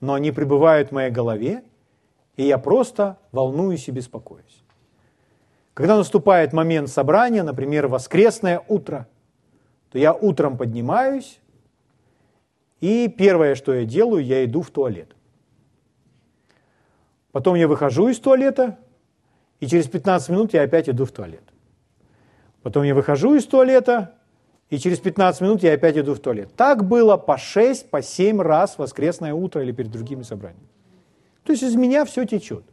но 0.00 0.14
они 0.14 0.30
пребывают 0.30 0.88
в 0.88 0.92
моей 0.92 1.10
голове, 1.10 1.62
и 2.36 2.44
я 2.44 2.58
просто 2.58 3.18
волнуюсь 3.32 3.88
и 3.88 3.92
беспокоюсь. 3.92 4.62
Когда 5.74 5.96
наступает 5.96 6.52
момент 6.52 6.88
собрания, 6.88 7.42
например, 7.42 7.88
воскресное 7.88 8.62
утро, 8.68 9.08
то 9.92 9.98
я 9.98 10.14
утром 10.14 10.56
поднимаюсь, 10.56 11.38
и 12.80 13.08
первое, 13.08 13.54
что 13.54 13.74
я 13.74 13.84
делаю, 13.84 14.24
я 14.24 14.44
иду 14.44 14.62
в 14.62 14.70
туалет. 14.70 15.14
Потом 17.30 17.56
я 17.56 17.68
выхожу 17.68 18.08
из 18.08 18.18
туалета, 18.18 18.78
и 19.60 19.66
через 19.66 19.86
15 19.86 20.30
минут 20.30 20.54
я 20.54 20.62
опять 20.62 20.88
иду 20.88 21.04
в 21.04 21.12
туалет. 21.12 21.44
Потом 22.62 22.84
я 22.84 22.94
выхожу 22.94 23.34
из 23.34 23.46
туалета, 23.46 24.14
и 24.70 24.78
через 24.78 24.98
15 24.98 25.42
минут 25.42 25.62
я 25.62 25.74
опять 25.74 25.98
иду 25.98 26.14
в 26.14 26.20
туалет. 26.20 26.50
Так 26.56 26.88
было 26.88 27.18
по 27.18 27.36
6, 27.36 27.90
по 27.90 28.00
7 28.00 28.40
раз 28.40 28.78
воскресное 28.78 29.34
утро 29.34 29.62
или 29.62 29.72
перед 29.72 29.90
другими 29.90 30.22
собраниями. 30.22 30.68
То 31.44 31.52
есть 31.52 31.62
из 31.62 31.74
меня 31.76 32.06
все 32.06 32.24
течет. 32.24 32.64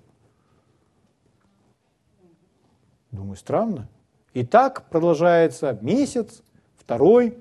Думаю, 3.12 3.36
странно. 3.36 3.90
И 4.34 4.46
так 4.46 4.90
продолжается 4.90 5.78
месяц, 5.82 6.44
второй, 6.90 7.38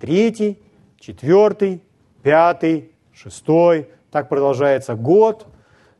третий, 0.00 0.58
четвертый, 0.98 1.82
пятый, 2.22 2.92
шестой. 3.12 3.90
Так 4.10 4.30
продолжается 4.30 4.94
год. 4.94 5.46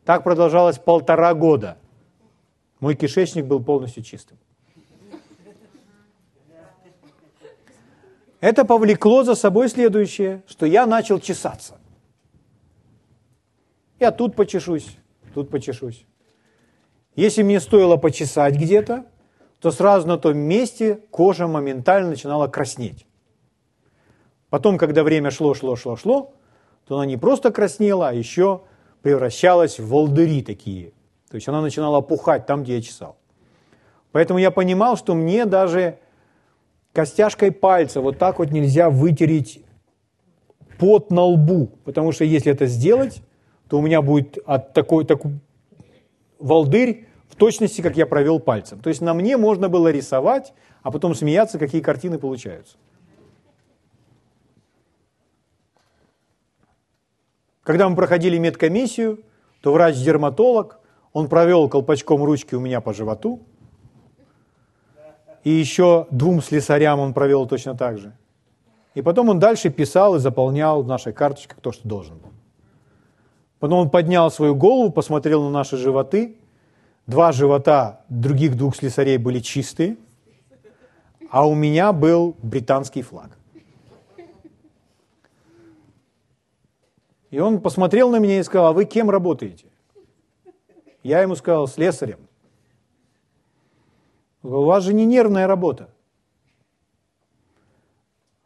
Так 0.06 0.24
продолжалось 0.24 0.78
полтора 0.78 1.34
года. 1.34 1.76
Мой 2.80 2.94
кишечник 2.94 3.44
был 3.44 3.62
полностью 3.62 4.02
чистым. 4.02 4.38
Это 8.40 8.64
повлекло 8.64 9.24
за 9.24 9.34
собой 9.34 9.68
следующее, 9.68 10.42
что 10.46 10.64
я 10.64 10.86
начал 10.86 11.20
чесаться. 11.20 11.78
Я 14.00 14.10
тут 14.10 14.34
почешусь, 14.34 14.96
тут 15.34 15.50
почешусь. 15.50 16.06
Если 17.14 17.42
мне 17.42 17.60
стоило 17.60 17.98
почесать 17.98 18.54
где-то, 18.54 19.04
то 19.60 19.70
сразу 19.70 20.06
на 20.06 20.18
том 20.18 20.36
месте 20.36 21.00
кожа 21.10 21.46
моментально 21.46 22.10
начинала 22.10 22.46
краснеть. 22.46 23.06
Потом, 24.50 24.78
когда 24.78 25.02
время 25.02 25.30
шло, 25.30 25.54
шло, 25.54 25.76
шло, 25.76 25.96
шло, 25.96 26.34
то 26.86 26.96
она 26.96 27.06
не 27.06 27.16
просто 27.16 27.50
краснела, 27.50 28.08
а 28.08 28.12
еще 28.12 28.62
превращалась 29.02 29.78
в 29.78 29.88
волдыри 29.88 30.42
такие. 30.42 30.92
То 31.30 31.34
есть 31.34 31.48
она 31.48 31.60
начинала 31.60 31.98
опухать 31.98 32.46
там, 32.46 32.62
где 32.62 32.76
я 32.76 32.82
чесал. 32.82 33.16
Поэтому 34.12 34.38
я 34.38 34.50
понимал, 34.50 34.96
что 34.96 35.14
мне 35.14 35.44
даже 35.44 35.98
костяшкой 36.92 37.50
пальца 37.52 38.00
вот 38.00 38.18
так 38.18 38.38
вот 38.38 38.50
нельзя 38.50 38.88
вытереть 38.88 39.62
пот 40.78 41.10
на 41.10 41.22
лбу, 41.22 41.70
потому 41.84 42.12
что 42.12 42.24
если 42.24 42.52
это 42.52 42.66
сделать, 42.66 43.22
то 43.68 43.78
у 43.78 43.82
меня 43.82 44.00
будет 44.00 44.38
от 44.46 44.72
такой, 44.72 45.04
такой 45.04 45.32
волдырь 46.38 47.06
в 47.28 47.36
точности, 47.36 47.80
как 47.80 47.96
я 47.96 48.06
провел 48.06 48.40
пальцем. 48.40 48.80
То 48.80 48.88
есть 48.88 49.00
на 49.00 49.14
мне 49.14 49.36
можно 49.36 49.68
было 49.68 49.88
рисовать, 49.88 50.54
а 50.82 50.90
потом 50.90 51.14
смеяться, 51.14 51.58
какие 51.58 51.80
картины 51.80 52.18
получаются. 52.18 52.76
Когда 57.62 57.88
мы 57.88 57.96
проходили 57.96 58.38
медкомиссию, 58.38 59.24
то 59.60 59.72
врач-дерматолог, 59.72 60.78
он 61.12 61.28
провел 61.28 61.68
колпачком 61.68 62.22
ручки 62.22 62.54
у 62.54 62.60
меня 62.60 62.80
по 62.80 62.94
животу, 62.94 63.40
и 65.42 65.50
еще 65.50 66.06
двум 66.10 66.42
слесарям 66.42 67.00
он 67.00 67.14
провел 67.14 67.46
точно 67.46 67.76
так 67.76 67.98
же. 67.98 68.16
И 68.94 69.02
потом 69.02 69.28
он 69.28 69.38
дальше 69.38 69.70
писал 69.70 70.16
и 70.16 70.18
заполнял 70.18 70.82
в 70.82 70.86
нашей 70.86 71.12
карточках 71.12 71.60
то, 71.60 71.70
что 71.70 71.86
должен 71.86 72.18
был. 72.18 72.30
Потом 73.58 73.78
он 73.80 73.90
поднял 73.90 74.30
свою 74.30 74.54
голову, 74.54 74.90
посмотрел 74.90 75.42
на 75.42 75.50
наши 75.50 75.76
животы. 75.76 76.36
Два 77.06 77.30
живота 77.30 78.04
других 78.08 78.56
двух 78.56 78.74
слесарей 78.74 79.16
были 79.16 79.38
чистые, 79.38 79.96
а 81.30 81.46
у 81.46 81.54
меня 81.54 81.92
был 81.92 82.36
британский 82.42 83.02
флаг. 83.02 83.38
И 87.30 87.38
он 87.38 87.60
посмотрел 87.60 88.10
на 88.10 88.18
меня 88.18 88.40
и 88.40 88.42
сказал, 88.42 88.68
а 88.68 88.72
вы 88.72 88.86
кем 88.86 89.10
работаете? 89.10 89.66
Я 91.02 91.22
ему 91.22 91.36
сказал, 91.36 91.68
слесарем. 91.68 92.18
У 94.42 94.64
вас 94.64 94.84
же 94.84 94.92
не 94.92 95.04
нервная 95.04 95.46
работа. 95.46 95.90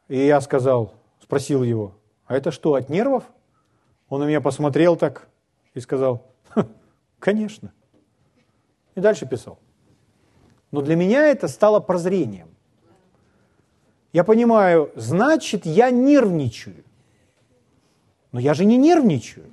И 0.09 0.19
я 0.19 0.41
сказал, 0.41 0.95
спросил 1.23 1.63
его, 1.63 1.95
а 2.27 2.37
это 2.37 2.51
что, 2.51 2.75
от 2.75 2.89
нервов? 2.89 3.25
Он 4.09 4.21
на 4.21 4.25
меня 4.25 4.41
посмотрел 4.41 4.97
так 4.97 5.29
и 5.73 5.81
сказал, 5.81 6.27
конечно. 7.19 7.73
И 9.01 9.03
дальше 9.03 9.27
писал. 9.27 9.59
Но 10.73 10.83
для 10.83 10.95
меня 10.95 11.27
это 11.27 11.49
стало 11.49 11.81
прозрением. 11.81 12.49
Я 14.13 14.25
понимаю, 14.25 14.93
значит, 14.95 15.65
я 15.65 15.91
нервничаю. 15.91 16.85
Но 18.31 18.41
я 18.41 18.53
же 18.53 18.67
не 18.67 18.77
нервничаю. 18.77 19.51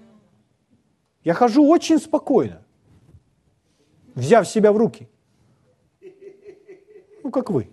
Я 1.24 1.34
хожу 1.34 1.66
очень 1.66 1.98
спокойно, 1.98 2.62
взяв 4.16 4.46
себя 4.46 4.74
в 4.74 4.78
руки. 4.78 5.08
Ну, 7.24 7.32
как 7.32 7.50
вы. 7.50 7.70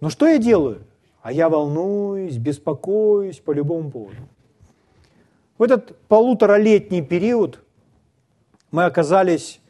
Но 0.00 0.10
что 0.10 0.28
я 0.28 0.38
делаю? 0.38 0.84
А 1.26 1.32
я 1.32 1.48
волнуюсь, 1.48 2.36
беспокоюсь 2.36 3.40
по 3.40 3.50
любому 3.50 3.90
поводу. 3.90 4.28
В 5.58 5.64
этот 5.64 5.98
полуторалетний 6.06 7.02
период 7.02 7.64
мы 8.70 8.84
оказались 8.84 9.60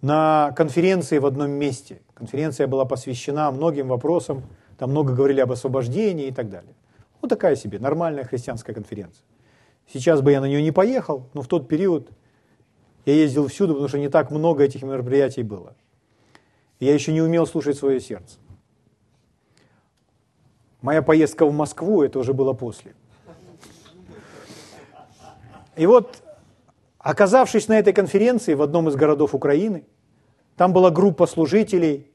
на 0.00 0.52
конференции 0.56 1.18
в 1.18 1.26
одном 1.26 1.50
месте. 1.50 2.02
Конференция 2.14 2.68
была 2.68 2.84
посвящена 2.84 3.50
многим 3.50 3.88
вопросам, 3.88 4.44
там 4.78 4.90
много 4.90 5.12
говорили 5.12 5.40
об 5.40 5.50
освобождении 5.50 6.28
и 6.28 6.32
так 6.32 6.48
далее. 6.48 6.76
Вот 7.20 7.26
такая 7.26 7.56
себе 7.56 7.80
нормальная 7.80 8.22
христианская 8.22 8.72
конференция. 8.72 9.24
Сейчас 9.92 10.20
бы 10.20 10.30
я 10.30 10.40
на 10.40 10.46
нее 10.46 10.62
не 10.62 10.70
поехал, 10.70 11.26
но 11.34 11.42
в 11.42 11.48
тот 11.48 11.66
период 11.66 12.10
я 13.06 13.14
ездил 13.14 13.48
всюду, 13.48 13.72
потому 13.72 13.88
что 13.88 13.98
не 13.98 14.08
так 14.08 14.30
много 14.30 14.62
этих 14.62 14.84
мероприятий 14.84 15.42
было. 15.42 15.74
я 16.78 16.94
еще 16.94 17.12
не 17.12 17.22
умел 17.22 17.44
слушать 17.48 17.76
свое 17.76 17.98
сердце. 17.98 18.38
Моя 20.82 21.00
поездка 21.00 21.46
в 21.46 21.52
Москву, 21.52 22.02
это 22.02 22.18
уже 22.18 22.34
было 22.34 22.52
после. 22.52 22.94
И 25.76 25.86
вот, 25.86 26.22
оказавшись 26.98 27.68
на 27.68 27.78
этой 27.78 27.92
конференции 27.92 28.54
в 28.54 28.62
одном 28.62 28.88
из 28.88 28.96
городов 28.96 29.34
Украины, 29.34 29.86
там 30.56 30.72
была 30.72 30.90
группа 30.90 31.26
служителей, 31.26 32.10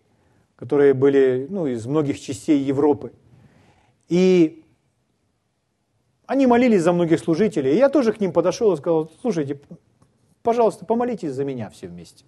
которые 0.57 0.93
были 0.93 1.47
ну, 1.49 1.65
из 1.65 1.85
многих 1.85 2.19
частей 2.19 2.59
Европы. 2.59 3.13
И 4.09 4.65
они 6.25 6.45
молились 6.45 6.81
за 6.81 6.91
многих 6.91 7.19
служителей. 7.19 7.73
И 7.73 7.77
я 7.77 7.89
тоже 7.89 8.11
к 8.11 8.19
ним 8.19 8.33
подошел 8.33 8.73
и 8.73 8.77
сказал, 8.77 9.09
слушайте, 9.21 9.59
пожалуйста, 10.43 10.85
помолитесь 10.85 11.31
за 11.31 11.45
меня 11.45 11.69
все 11.69 11.87
вместе. 11.87 12.25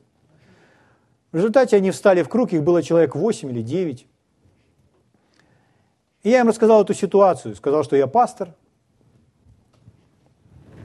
В 1.32 1.36
результате 1.36 1.76
они 1.76 1.92
встали 1.92 2.24
в 2.24 2.30
круг, 2.30 2.54
их 2.54 2.64
было 2.64 2.82
человек 2.82 3.16
8 3.16 3.50
или 3.52 3.62
9. 3.62 4.08
И 6.24 6.30
я 6.30 6.42
им 6.42 6.48
рассказал 6.48 6.84
эту 6.84 6.94
ситуацию, 6.94 7.56
сказал, 7.56 7.84
что 7.84 7.96
я 7.96 8.08
пастор, 8.08 8.54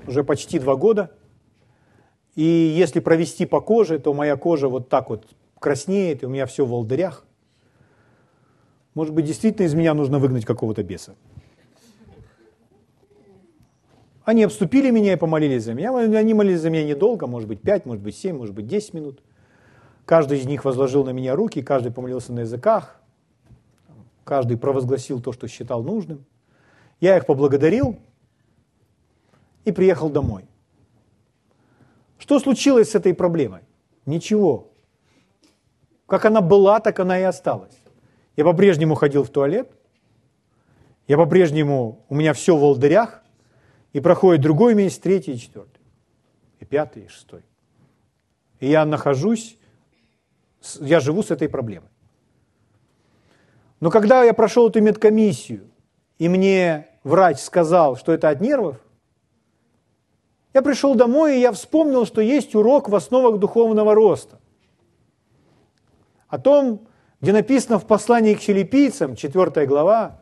уже 0.07 0.23
почти 0.23 0.59
два 0.59 0.77
года. 0.77 1.11
И 2.35 2.43
если 2.43 3.01
провести 3.01 3.47
по 3.47 3.61
коже, 3.61 3.99
то 3.99 4.13
моя 4.13 4.37
кожа 4.37 4.69
вот 4.69 4.89
так 4.89 5.11
вот 5.11 5.27
краснеет, 5.59 6.23
и 6.23 6.27
у 6.27 6.29
меня 6.29 6.47
все 6.47 6.65
в 6.65 6.71
волдырях. 6.71 7.25
Может 8.95 9.15
быть, 9.15 9.25
действительно 9.25 9.67
из 9.67 9.75
меня 9.75 9.95
нужно 9.95 10.19
выгнать 10.19 10.45
какого-то 10.45 10.83
беса. 10.83 11.15
Они 14.25 14.43
обступили 14.43 14.91
меня 14.91 15.13
и 15.13 15.17
помолились 15.17 15.65
за 15.65 15.75
меня. 15.75 15.95
Они 15.97 16.33
молились 16.33 16.61
за 16.61 16.71
меня 16.71 16.85
недолго, 16.85 17.27
может 17.27 17.49
быть, 17.49 17.61
5, 17.61 17.87
может 17.87 18.03
быть, 18.03 18.17
7, 18.17 18.37
может 18.37 18.55
быть, 18.55 18.67
10 18.67 18.95
минут. 18.95 19.23
Каждый 20.07 20.39
из 20.39 20.47
них 20.47 20.65
возложил 20.65 21.05
на 21.05 21.11
меня 21.11 21.35
руки, 21.35 21.63
каждый 21.63 21.93
помолился 21.93 22.33
на 22.33 22.41
языках, 22.41 23.01
каждый 24.25 24.57
провозгласил 24.57 25.21
то, 25.21 25.33
что 25.33 25.49
считал 25.49 25.83
нужным. 25.83 26.25
Я 27.01 27.17
их 27.17 27.27
поблагодарил, 27.27 27.99
и 29.65 29.73
приехал 29.73 30.09
домой. 30.09 30.45
Что 32.19 32.39
случилось 32.39 32.91
с 32.91 32.95
этой 32.95 33.15
проблемой? 33.15 33.63
Ничего. 34.07 34.71
Как 36.07 36.25
она 36.25 36.41
была, 36.41 36.81
так 36.81 37.01
она 37.01 37.19
и 37.19 37.23
осталась. 37.23 37.77
Я 38.37 38.45
по-прежнему 38.45 38.95
ходил 38.95 39.25
в 39.25 39.31
туалет, 39.31 39.73
я 41.07 41.17
по-прежнему, 41.17 42.05
у 42.09 42.15
меня 42.15 42.33
все 42.33 42.57
в 42.57 42.61
волдырях, 42.61 43.23
и 43.93 44.01
проходит 44.01 44.43
другой 44.43 44.75
месяц, 44.75 44.99
третий 44.99 45.39
четвертый, 45.39 45.81
и 46.61 46.65
пятый, 46.65 47.05
и 47.05 47.09
шестой. 47.09 47.43
И 48.61 48.69
я 48.69 48.85
нахожусь, 48.85 49.57
я 50.81 51.01
живу 51.01 51.23
с 51.23 51.31
этой 51.31 51.49
проблемой. 51.49 51.91
Но 53.85 53.91
когда 53.91 54.25
я 54.25 54.33
прошел 54.33 54.71
эту 54.71 54.81
медкомиссию, 54.81 55.69
и 56.17 56.31
мне 56.31 56.89
врач 57.03 57.39
сказал, 57.39 57.99
что 57.99 58.15
это 58.15 58.31
от 58.31 58.41
нервов, 58.41 58.79
я 60.55 60.63
пришел 60.63 60.95
домой, 60.95 61.37
и 61.37 61.41
я 61.41 61.53
вспомнил, 61.53 62.07
что 62.07 62.23
есть 62.23 62.55
урок 62.55 62.89
в 62.89 62.95
основах 62.95 63.39
духовного 63.39 63.95
роста. 63.95 64.41
О 66.29 66.39
том, 66.39 66.89
где 67.21 67.35
написано 67.35 67.79
в 67.79 67.87
послании 67.87 68.33
к 68.33 68.41
филиппийцам, 68.41 69.17
4 69.17 69.67
глава, 69.67 70.19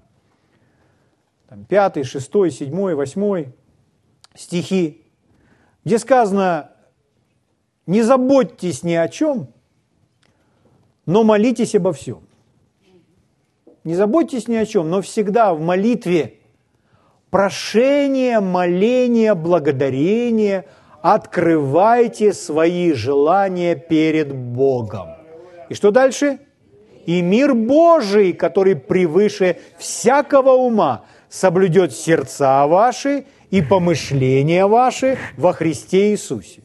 там, 1.49 1.65
5, 1.65 2.05
6, 2.05 2.33
7, 2.33 2.95
8 2.95 3.53
стихи, 4.35 5.07
где 5.85 6.01
сказано, 6.01 6.73
не 7.87 8.03
заботьтесь 8.03 8.83
ни 8.83 8.95
о 8.95 9.07
чем, 9.07 9.47
но 11.07 11.23
молитесь 11.23 11.77
обо 11.77 11.93
всем. 11.93 12.27
Не 13.85 13.95
заботьтесь 13.95 14.49
ни 14.49 14.55
о 14.55 14.65
чем, 14.65 14.91
но 14.91 15.03
всегда 15.03 15.55
в 15.55 15.61
молитве 15.61 16.35
прошение, 17.31 18.41
моление, 18.41 19.35
благодарение, 19.35 20.67
открывайте 21.01 22.33
свои 22.33 22.93
желания 22.93 23.75
перед 23.75 24.33
Богом. 24.33 25.09
И 25.69 25.75
что 25.75 25.91
дальше? 25.91 26.39
И 27.07 27.21
мир 27.21 27.55
Божий, 27.55 28.33
который 28.33 28.77
превыше 28.77 29.57
всякого 29.79 30.53
ума, 30.53 31.05
соблюдет 31.29 31.93
сердца 31.93 32.67
ваши 32.67 33.25
и 33.51 33.63
помышления 33.63 34.67
ваши 34.67 35.19
во 35.37 35.53
Христе 35.53 36.13
Иисусе. 36.13 36.62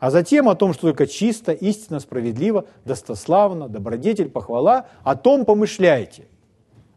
А 0.00 0.10
затем 0.10 0.48
о 0.48 0.54
том, 0.54 0.72
что 0.72 0.88
только 0.88 1.06
чисто, 1.06 1.52
истинно, 1.52 2.00
справедливо, 2.00 2.64
достославно, 2.86 3.68
добродетель, 3.68 4.30
похвала, 4.30 4.86
о 5.04 5.14
том 5.14 5.44
помышляйте. 5.44 6.26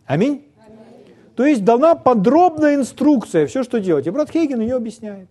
Аминь. 0.06 0.48
То 1.36 1.46
есть 1.46 1.66
дана 1.66 1.96
подробная 1.96 2.76
инструкция, 2.76 3.46
все, 3.46 3.64
что 3.64 3.82
делать. 3.82 4.08
И 4.08 4.10
брат 4.10 4.30
Хейген 4.32 4.62
ее 4.62 4.76
объясняет. 4.76 5.28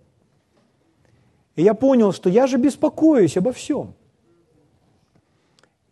И 1.56 1.62
я 1.62 1.72
понял, 1.72 2.12
что 2.12 2.28
я 2.28 2.46
же 2.46 2.58
беспокоюсь 2.58 3.38
обо 3.38 3.52
всем. 3.52 3.94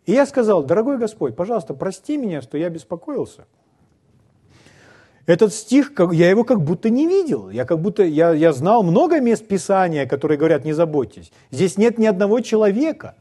И 0.05 0.11
я 0.11 0.27
сказал, 0.27 0.63
дорогой 0.63 0.99
Господь, 0.99 1.35
пожалуйста, 1.35 1.73
прости 1.73 2.15
меня, 2.15 2.41
что 2.41 2.57
я 2.59 2.69
беспокоился. 2.69 3.45
Этот 5.25 5.53
стих, 5.53 5.91
я 6.11 6.29
его 6.29 6.43
как 6.43 6.61
будто 6.61 6.89
не 6.89 7.07
видел. 7.07 7.49
Я 7.49 7.65
как 7.65 7.79
будто, 7.79 8.03
я, 8.03 8.31
я 8.31 8.53
знал 8.53 8.83
много 8.83 9.19
мест 9.19 9.47
Писания, 9.47 10.05
которые 10.05 10.37
говорят, 10.37 10.65
не 10.65 10.73
заботьтесь. 10.73 11.31
Здесь 11.51 11.77
нет 11.77 11.97
ни 11.97 12.05
одного 12.05 12.39
человека 12.39 13.15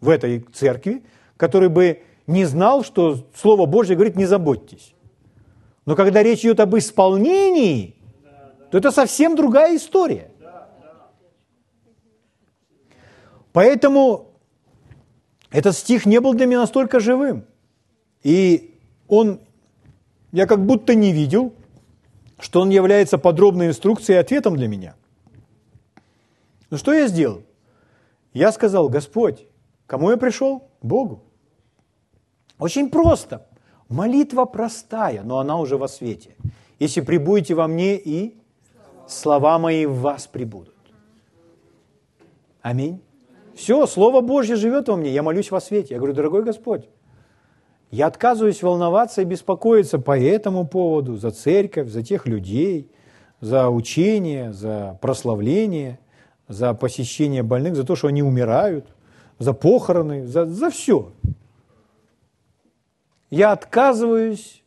в 0.00 0.08
этой 0.08 0.40
церкви, 0.52 1.02
который 1.36 1.68
бы 1.68 2.02
не 2.26 2.44
знал, 2.44 2.84
что 2.84 3.26
Слово 3.34 3.66
Божье 3.66 3.96
говорит, 3.96 4.16
не 4.16 4.26
заботьтесь. 4.26 4.94
Но 5.86 5.96
когда 5.96 6.22
речь 6.22 6.40
идет 6.40 6.60
об 6.60 6.76
исполнении, 6.76 7.96
то 8.70 8.78
это 8.78 8.92
совсем 8.92 9.34
другая 9.34 9.76
история. 9.76 10.30
Поэтому 13.52 14.30
этот 15.50 15.74
стих 15.76 16.06
не 16.06 16.20
был 16.20 16.34
для 16.34 16.46
меня 16.46 16.60
настолько 16.60 17.00
живым. 17.00 17.44
И 18.22 18.78
он, 19.08 19.40
я 20.32 20.46
как 20.46 20.64
будто 20.64 20.94
не 20.94 21.12
видел, 21.12 21.52
что 22.38 22.60
он 22.60 22.70
является 22.70 23.18
подробной 23.18 23.68
инструкцией 23.68 24.16
и 24.16 24.20
ответом 24.20 24.56
для 24.56 24.68
меня. 24.68 24.94
Ну 26.70 26.76
что 26.76 26.92
я 26.92 27.08
сделал? 27.08 27.42
Я 28.32 28.52
сказал, 28.52 28.88
Господь, 28.88 29.46
кому 29.86 30.10
я 30.10 30.16
пришел? 30.16 30.70
Богу. 30.82 31.24
Очень 32.58 32.90
просто. 32.90 33.46
Молитва 33.88 34.44
простая, 34.44 35.22
но 35.24 35.40
она 35.40 35.58
уже 35.58 35.76
во 35.76 35.88
свете. 35.88 36.36
Если 36.78 37.00
прибудете 37.00 37.54
во 37.54 37.66
мне, 37.66 37.96
и 37.96 38.38
слова 39.08 39.58
мои 39.58 39.84
в 39.84 39.96
вас 39.96 40.28
прибудут. 40.28 40.74
Аминь. 42.62 43.00
Все, 43.56 43.86
Слово 43.86 44.20
Божье 44.20 44.56
живет 44.56 44.88
во 44.88 44.96
мне, 44.96 45.10
я 45.10 45.22
молюсь 45.22 45.50
во 45.50 45.60
свете. 45.60 45.94
Я 45.94 45.98
говорю, 45.98 46.14
дорогой 46.14 46.44
Господь, 46.44 46.88
я 47.90 48.06
отказываюсь 48.06 48.62
волноваться 48.62 49.22
и 49.22 49.24
беспокоиться 49.24 49.98
по 49.98 50.18
этому 50.18 50.66
поводу, 50.66 51.16
за 51.16 51.32
церковь, 51.32 51.88
за 51.88 52.02
тех 52.02 52.26
людей, 52.26 52.90
за 53.40 53.68
учение, 53.68 54.52
за 54.52 54.98
прославление, 55.00 55.98
за 56.46 56.72
посещение 56.74 57.42
больных, 57.42 57.74
за 57.74 57.84
то, 57.84 57.96
что 57.96 58.08
они 58.08 58.22
умирают, 58.22 58.86
за 59.38 59.52
похороны, 59.52 60.26
за, 60.26 60.46
за 60.46 60.70
все. 60.70 61.12
Я 63.30 63.52
отказываюсь 63.52 64.62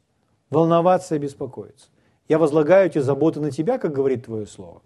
волноваться 0.50 1.16
и 1.16 1.20
беспокоиться. 1.20 1.88
Я 2.28 2.40
возлагаю 2.40 2.88
эти 2.88 3.00
заботы 3.00 3.40
на 3.40 3.52
тебя, 3.52 3.78
как 3.78 3.94
говорит 3.94 4.26
твое 4.26 4.48
слово. 4.48 4.82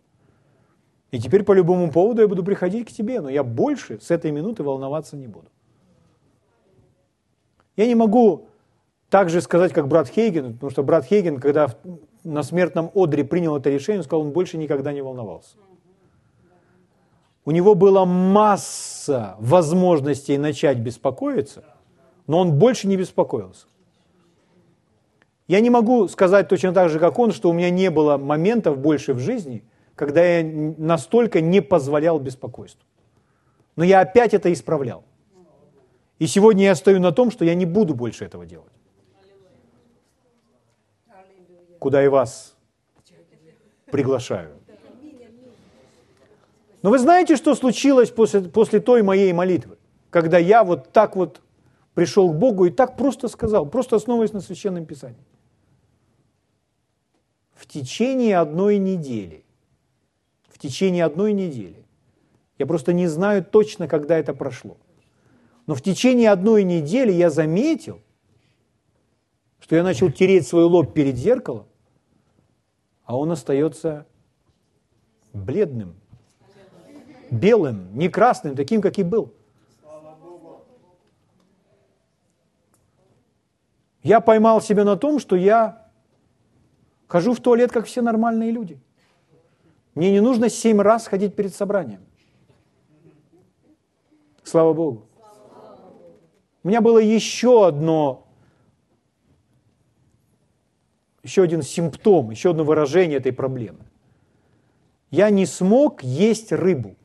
И 1.11 1.19
теперь 1.19 1.43
по 1.43 1.53
любому 1.53 1.91
поводу 1.91 2.21
я 2.21 2.27
буду 2.27 2.43
приходить 2.43 2.87
к 2.87 2.91
тебе, 2.91 3.21
но 3.21 3.29
я 3.29 3.43
больше 3.43 3.99
с 4.01 4.11
этой 4.11 4.31
минуты 4.31 4.63
волноваться 4.63 5.15
не 5.15 5.27
буду. 5.27 5.47
Я 7.77 7.85
не 7.85 7.95
могу 7.95 8.47
так 9.09 9.29
же 9.29 9.39
сказать, 9.39 9.71
как 9.71 9.87
брат 9.87 10.09
Хейген, 10.09 10.53
потому 10.53 10.71
что 10.71 10.83
брат 10.83 11.05
Хейген, 11.05 11.39
когда 11.39 11.73
на 12.23 12.43
смертном 12.43 12.91
одре 12.93 13.23
принял 13.23 13.55
это 13.55 13.69
решение, 13.69 13.99
он 13.99 14.03
сказал, 14.03 14.21
он 14.23 14.31
больше 14.31 14.57
никогда 14.57 14.91
не 14.91 15.01
волновался. 15.01 15.55
У 17.45 17.51
него 17.51 17.75
была 17.75 18.05
масса 18.05 19.35
возможностей 19.39 20.37
начать 20.37 20.79
беспокоиться, 20.79 21.63
но 22.25 22.39
он 22.39 22.59
больше 22.59 22.87
не 22.87 22.97
беспокоился. 22.97 23.67
Я 25.47 25.61
не 25.61 25.69
могу 25.69 26.09
сказать 26.09 26.49
точно 26.49 26.73
так 26.73 26.89
же, 26.89 26.99
как 26.99 27.17
он, 27.19 27.31
что 27.31 27.49
у 27.49 27.53
меня 27.53 27.69
не 27.69 27.89
было 27.89 28.17
моментов 28.17 28.79
больше 28.79 29.13
в 29.13 29.19
жизни, 29.19 29.63
когда 29.95 30.21
я 30.25 30.43
настолько 30.77 31.39
не 31.39 31.61
позволял 31.61 32.19
беспокойству. 32.19 32.83
Но 33.77 33.85
я 33.85 34.01
опять 34.01 34.33
это 34.33 34.51
исправлял. 34.51 35.05
И 36.19 36.27
сегодня 36.27 36.65
я 36.65 36.75
стою 36.75 36.99
на 36.99 37.11
том, 37.11 37.31
что 37.31 37.45
я 37.45 37.55
не 37.55 37.65
буду 37.65 37.93
больше 37.93 38.25
этого 38.25 38.45
делать. 38.45 38.71
Куда 41.79 42.03
и 42.03 42.07
вас 42.07 42.55
приглашаю. 43.91 44.57
Но 46.81 46.89
вы 46.89 46.99
знаете, 46.99 47.35
что 47.35 47.55
случилось 47.55 48.11
после, 48.11 48.41
после 48.41 48.79
той 48.79 49.01
моей 49.03 49.33
молитвы, 49.33 49.77
когда 50.09 50.37
я 50.37 50.63
вот 50.63 50.91
так 50.91 51.15
вот 51.15 51.41
пришел 51.93 52.31
к 52.31 52.35
Богу 52.35 52.65
и 52.65 52.69
так 52.69 52.95
просто 52.95 53.27
сказал, 53.27 53.65
просто 53.65 53.95
основываясь 53.95 54.33
на 54.33 54.39
Священном 54.39 54.85
Писании. 54.85 55.25
В 57.55 57.65
течение 57.65 58.37
одной 58.37 58.77
недели, 58.77 59.43
в 60.47 60.59
течение 60.59 61.03
одной 61.05 61.33
недели, 61.33 61.85
я 62.59 62.65
просто 62.65 62.93
не 62.93 63.07
знаю 63.07 63.43
точно, 63.43 63.87
когда 63.87 64.17
это 64.17 64.33
прошло, 64.33 64.77
но 65.67 65.75
в 65.75 65.81
течение 65.81 66.31
одной 66.31 66.63
недели 66.63 67.11
я 67.11 67.29
заметил, 67.29 68.01
что 69.59 69.75
я 69.75 69.83
начал 69.83 70.09
тереть 70.09 70.47
свой 70.47 70.63
лоб 70.63 70.93
перед 70.93 71.17
зеркалом, 71.17 71.67
а 73.03 73.17
он 73.17 73.31
остается 73.31 74.07
бледным, 75.33 75.95
белым, 77.29 77.95
не 77.97 78.07
красным, 78.07 78.55
таким, 78.55 78.81
как 78.81 78.97
и 78.97 79.03
был. 79.03 79.33
Я 84.03 84.21
поймал 84.21 84.61
себя 84.61 84.85
на 84.85 84.95
том, 84.95 85.19
что 85.19 85.35
я 85.35 85.91
хожу 87.07 87.33
в 87.33 87.41
туалет, 87.41 87.73
как 87.73 87.87
все 87.87 88.01
нормальные 88.01 88.51
люди. 88.51 88.79
Мне 89.95 90.13
не 90.13 90.21
нужно 90.21 90.47
семь 90.47 90.79
раз 90.79 91.07
ходить 91.07 91.35
перед 91.35 91.53
собранием. 91.53 92.05
Слава 94.43 94.73
Богу. 94.73 95.06
У 96.67 96.69
меня 96.69 96.81
было 96.81 96.97
еще 96.97 97.65
одно, 97.65 98.27
еще 101.23 101.43
один 101.43 101.61
симптом, 101.61 102.31
еще 102.31 102.49
одно 102.49 102.65
выражение 102.65 103.19
этой 103.19 103.31
проблемы. 103.31 103.85
Я 105.09 105.29
не 105.29 105.45
смог 105.45 106.03
есть 106.03 106.51
рыбу. 106.51 106.97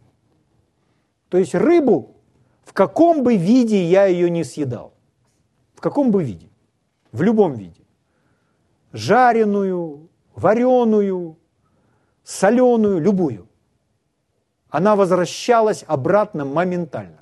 То 1.28 1.38
есть 1.38 1.54
рыбу, 1.54 2.16
в 2.64 2.72
каком 2.72 3.22
бы 3.22 3.36
виде 3.36 3.84
я 3.84 4.06
ее 4.06 4.30
не 4.30 4.42
съедал. 4.42 4.94
В 5.76 5.80
каком 5.80 6.10
бы 6.10 6.24
виде. 6.24 6.48
В 7.12 7.22
любом 7.22 7.54
виде. 7.54 7.84
Жареную, 8.90 10.08
вареную, 10.34 11.36
соленую, 12.24 13.00
любую. 13.00 13.48
Она 14.70 14.96
возвращалась 14.96 15.84
обратно 15.86 16.44
моментально. 16.44 17.21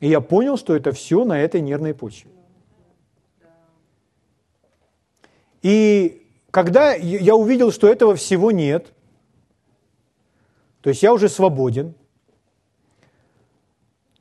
И 0.00 0.08
я 0.08 0.20
понял, 0.20 0.56
что 0.56 0.76
это 0.76 0.92
все 0.92 1.24
на 1.24 1.40
этой 1.40 1.60
нервной 1.60 1.94
почве. 1.94 2.30
И 5.62 6.26
когда 6.50 6.92
я 6.94 7.34
увидел, 7.34 7.72
что 7.72 7.88
этого 7.88 8.14
всего 8.14 8.50
нет, 8.50 8.92
то 10.80 10.90
есть 10.90 11.02
я 11.02 11.12
уже 11.12 11.28
свободен, 11.28 11.94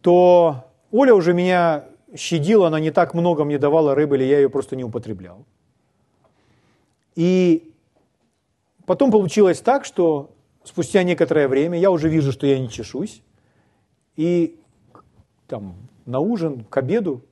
то 0.02 0.66
Оля 0.92 1.14
уже 1.14 1.34
меня 1.34 1.86
щадила, 2.16 2.68
она 2.68 2.80
не 2.80 2.92
так 2.92 3.14
много 3.14 3.44
мне 3.44 3.60
давала 3.60 3.96
рыбы, 3.96 4.16
или 4.18 4.24
я 4.24 4.40
ее 4.40 4.50
просто 4.50 4.76
не 4.76 4.84
употреблял. 4.84 5.46
И 7.16 7.74
потом 8.86 9.12
получилось 9.12 9.60
так, 9.60 9.86
что 9.86 10.32
спустя 10.64 11.04
некоторое 11.04 11.48
время 11.48 11.80
я 11.80 11.92
уже 11.92 12.10
вижу, 12.10 12.32
что 12.32 12.48
я 12.48 12.60
не 12.60 12.70
чешусь, 12.70 13.22
и 14.16 14.60
там 15.48 15.76
на 16.06 16.20
ужин, 16.20 16.64
к 16.64 16.78
обеду 16.78 17.24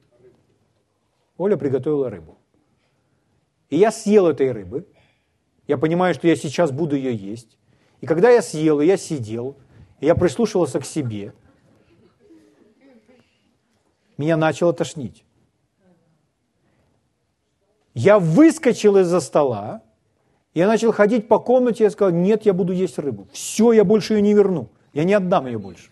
Оля 1.37 1.57
приготовила 1.57 2.09
рыбу. 2.09 2.37
И 3.69 3.77
я 3.77 3.91
съел 3.91 4.27
этой 4.27 4.51
рыбы. 4.51 4.87
Я 5.67 5.77
понимаю, 5.77 6.13
что 6.13 6.27
я 6.27 6.35
сейчас 6.35 6.71
буду 6.71 6.95
ее 6.95 7.15
есть. 7.15 7.57
И 8.01 8.05
когда 8.05 8.29
я 8.29 8.41
съел, 8.41 8.81
и 8.81 8.85
я 8.85 8.97
сидел, 8.97 9.55
и 9.99 10.05
я 10.05 10.13
прислушивался 10.13 10.79
к 10.79 10.85
себе, 10.85 11.33
меня 14.17 14.37
начало 14.37 14.73
тошнить. 14.73 15.25
Я 17.95 18.19
выскочил 18.19 18.97
из-за 18.97 19.19
стола, 19.19 19.81
я 20.53 20.67
начал 20.67 20.91
ходить 20.91 21.27
по 21.27 21.39
комнате, 21.39 21.85
я 21.85 21.89
сказал, 21.89 22.13
нет, 22.13 22.45
я 22.45 22.53
буду 22.53 22.73
есть 22.73 22.99
рыбу. 22.99 23.27
Все, 23.31 23.71
я 23.71 23.83
больше 23.83 24.13
ее 24.13 24.21
не 24.21 24.33
верну. 24.33 24.69
Я 24.93 25.03
не 25.03 25.13
отдам 25.13 25.47
ее 25.47 25.57
больше 25.57 25.89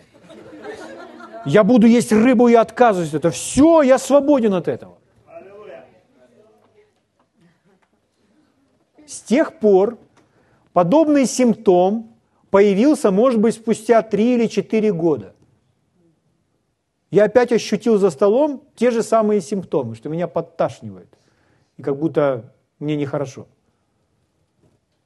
я 1.45 1.63
буду 1.63 1.87
есть 1.87 2.11
рыбу 2.11 2.47
и 2.47 2.53
отказываюсь 2.53 3.09
от 3.09 3.15
этого. 3.15 3.31
Все, 3.31 3.81
я 3.81 3.97
свободен 3.97 4.53
от 4.53 4.67
этого. 4.67 4.97
С 9.05 9.21
тех 9.21 9.59
пор 9.59 9.97
подобный 10.73 11.25
симптом 11.25 12.15
появился, 12.49 13.11
может 13.11 13.41
быть, 13.41 13.55
спустя 13.55 14.01
три 14.01 14.35
или 14.35 14.47
четыре 14.47 14.93
года. 14.93 15.35
Я 17.09 17.25
опять 17.25 17.51
ощутил 17.51 17.97
за 17.97 18.09
столом 18.09 18.63
те 18.75 18.89
же 18.89 19.03
самые 19.03 19.41
симптомы, 19.41 19.95
что 19.95 20.07
меня 20.07 20.27
подташнивает. 20.27 21.17
И 21.77 21.83
как 21.83 21.97
будто 21.97 22.53
мне 22.79 22.95
нехорошо. 22.95 23.47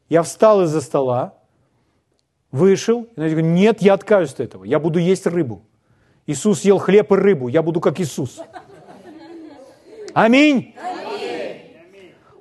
Я 0.07 0.21
встал 0.21 0.61
из-за 0.63 0.81
стола, 0.81 1.33
вышел, 2.51 3.07
и 3.15 3.19
говорю, 3.19 3.41
нет, 3.41 3.81
я 3.81 3.95
откажусь 3.95 4.33
от 4.33 4.41
этого, 4.41 4.63
я 4.65 4.79
буду 4.79 4.99
есть 4.99 5.25
рыбу. 5.25 5.63
Иисус 6.27 6.61
ел 6.61 6.79
хлеб 6.79 7.11
и 7.11 7.15
рыбу, 7.15 7.47
я 7.47 7.61
буду 7.61 7.79
как 7.79 7.99
Иисус. 7.99 8.39
Аминь. 10.13 10.73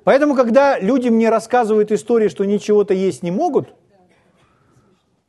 Поэтому, 0.03 0.35
когда 0.35 0.79
люди 0.79 1.09
мне 1.09 1.29
рассказывают 1.29 1.91
истории, 1.91 2.27
что 2.27 2.43
они 2.43 2.59
чего-то 2.59 2.93
есть 2.93 3.23
не 3.23 3.31
могут, 3.31 3.73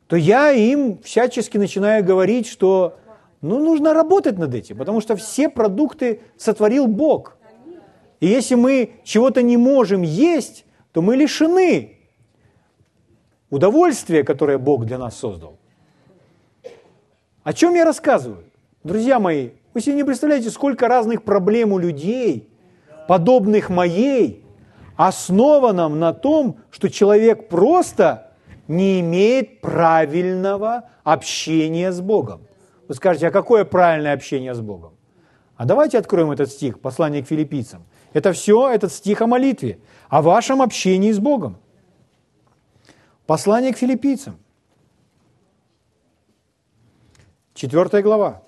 то 0.07 0.15
я 0.15 0.51
им 0.51 0.99
всячески 0.99 1.57
начинаю 1.57 2.03
говорить, 2.03 2.47
что 2.47 2.97
ну, 3.41 3.59
нужно 3.59 3.93
работать 3.93 4.37
над 4.37 4.53
этим, 4.53 4.77
потому 4.77 5.01
что 5.01 5.15
все 5.15 5.49
продукты 5.49 6.21
сотворил 6.37 6.87
Бог. 6.87 7.37
И 8.19 8.27
если 8.27 8.55
мы 8.55 8.91
чего-то 9.03 9.41
не 9.41 9.57
можем 9.57 10.01
есть, 10.01 10.65
то 10.91 11.01
мы 11.01 11.15
лишены 11.15 11.97
удовольствия, 13.49 14.23
которое 14.23 14.57
Бог 14.57 14.85
для 14.85 14.97
нас 14.97 15.17
создал. 15.17 15.57
О 17.43 17.53
чем 17.53 17.75
я 17.75 17.85
рассказываю? 17.85 18.46
Друзья 18.87 19.19
мои, 19.19 19.49
вы 19.73 19.81
себе 19.81 19.95
не 19.95 20.05
представляете, 20.05 20.49
сколько 20.49 20.87
разных 20.87 21.23
проблем 21.23 21.73
у 21.73 21.77
людей, 21.77 22.49
подобных 23.09 23.69
моей, 23.69 24.45
основанном 24.95 25.99
на 25.99 26.13
том, 26.13 26.59
что 26.71 26.89
человек 26.89 27.49
просто 27.49 28.31
не 28.69 29.01
имеет 29.01 29.59
правильного 29.59 30.89
общения 31.03 31.91
с 31.91 31.99
Богом. 31.99 32.47
Вы 32.87 32.95
скажете, 32.95 33.27
а 33.27 33.31
какое 33.31 33.65
правильное 33.65 34.13
общение 34.13 34.53
с 34.53 34.61
Богом? 34.61 34.93
А 35.57 35.65
давайте 35.65 35.97
откроем 35.97 36.31
этот 36.31 36.49
стих, 36.49 36.79
послание 36.79 37.21
к 37.21 37.27
филиппийцам. 37.27 37.83
Это 38.13 38.31
все, 38.31 38.69
этот 38.69 38.93
стих 38.93 39.21
о 39.21 39.27
молитве, 39.27 39.79
о 40.07 40.21
вашем 40.21 40.61
общении 40.61 41.11
с 41.11 41.19
Богом. 41.19 41.57
Послание 43.25 43.73
к 43.73 43.77
филиппийцам. 43.77 44.37
Четвертая 47.53 48.01
глава. 48.01 48.46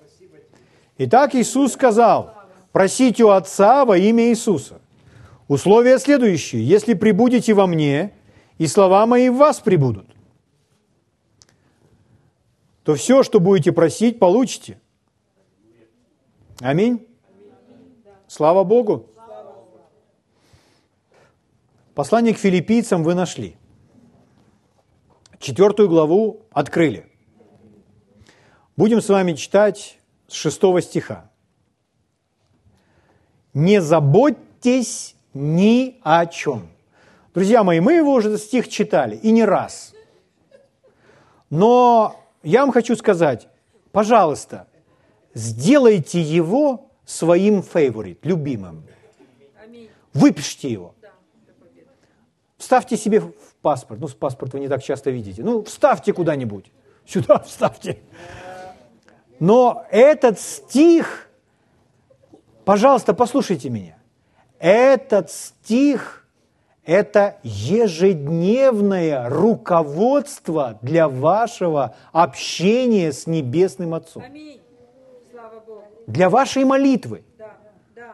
Итак, 1.02 1.34
Иисус 1.34 1.72
сказал, 1.72 2.34
просите 2.72 3.24
у 3.24 3.30
Отца 3.30 3.86
во 3.86 3.96
имя 3.96 4.28
Иисуса. 4.28 4.82
Условия 5.48 5.98
следующие. 5.98 6.62
Если 6.62 6.92
прибудете 6.92 7.54
во 7.54 7.66
мне, 7.66 8.12
и 8.58 8.66
слова 8.66 9.06
мои 9.06 9.30
в 9.30 9.36
вас 9.36 9.60
прибудут, 9.60 10.04
то 12.84 12.96
все, 12.96 13.22
что 13.22 13.40
будете 13.40 13.72
просить, 13.72 14.18
получите. 14.18 14.78
Аминь. 16.60 17.08
Слава 18.28 18.62
Богу. 18.62 19.06
Послание 21.94 22.34
к 22.34 22.38
филиппийцам 22.38 23.04
вы 23.04 23.14
нашли. 23.14 23.56
Четвертую 25.38 25.88
главу 25.88 26.42
открыли. 26.50 27.06
Будем 28.76 29.00
с 29.00 29.08
вами 29.08 29.32
читать 29.32 29.99
с 30.30 30.34
шестого 30.34 30.80
стиха. 30.80 31.28
«Не 33.52 33.82
заботьтесь 33.82 35.16
ни 35.34 35.98
о 36.02 36.26
чем». 36.26 36.68
Друзья 37.34 37.64
мои, 37.64 37.80
мы 37.80 37.94
его 37.94 38.12
уже 38.12 38.28
этот 38.28 38.40
стих 38.40 38.68
читали, 38.68 39.16
и 39.16 39.32
не 39.32 39.44
раз. 39.44 39.92
Но 41.48 42.16
я 42.42 42.60
вам 42.60 42.72
хочу 42.72 42.96
сказать, 42.96 43.48
пожалуйста, 43.92 44.68
сделайте 45.34 46.20
его 46.20 46.90
своим 47.04 47.62
фейворит, 47.62 48.24
любимым. 48.24 48.84
Выпишите 50.12 50.70
его. 50.70 50.94
Вставьте 52.56 52.96
себе 52.96 53.20
в 53.20 53.32
паспорт. 53.62 54.00
Ну, 54.00 54.06
с 54.06 54.14
паспорт 54.14 54.52
вы 54.52 54.60
не 54.60 54.68
так 54.68 54.82
часто 54.82 55.10
видите. 55.10 55.42
Ну, 55.42 55.64
вставьте 55.64 56.12
куда-нибудь. 56.12 56.70
Сюда 57.06 57.38
вставьте. 57.40 57.98
Но 59.40 59.86
этот 59.90 60.38
стих, 60.38 61.30
пожалуйста, 62.66 63.14
послушайте 63.14 63.70
меня. 63.70 63.96
Этот 64.58 65.30
стих– 65.30 66.26
это 66.84 67.38
ежедневное 67.42 69.30
руководство 69.30 70.78
для 70.82 71.08
вашего 71.08 71.96
общения 72.12 73.12
с 73.12 73.26
Небесным 73.26 73.94
Отцом. 73.94 74.22
Для 76.06 76.28
вашей 76.28 76.64
молитвы. 76.64 77.24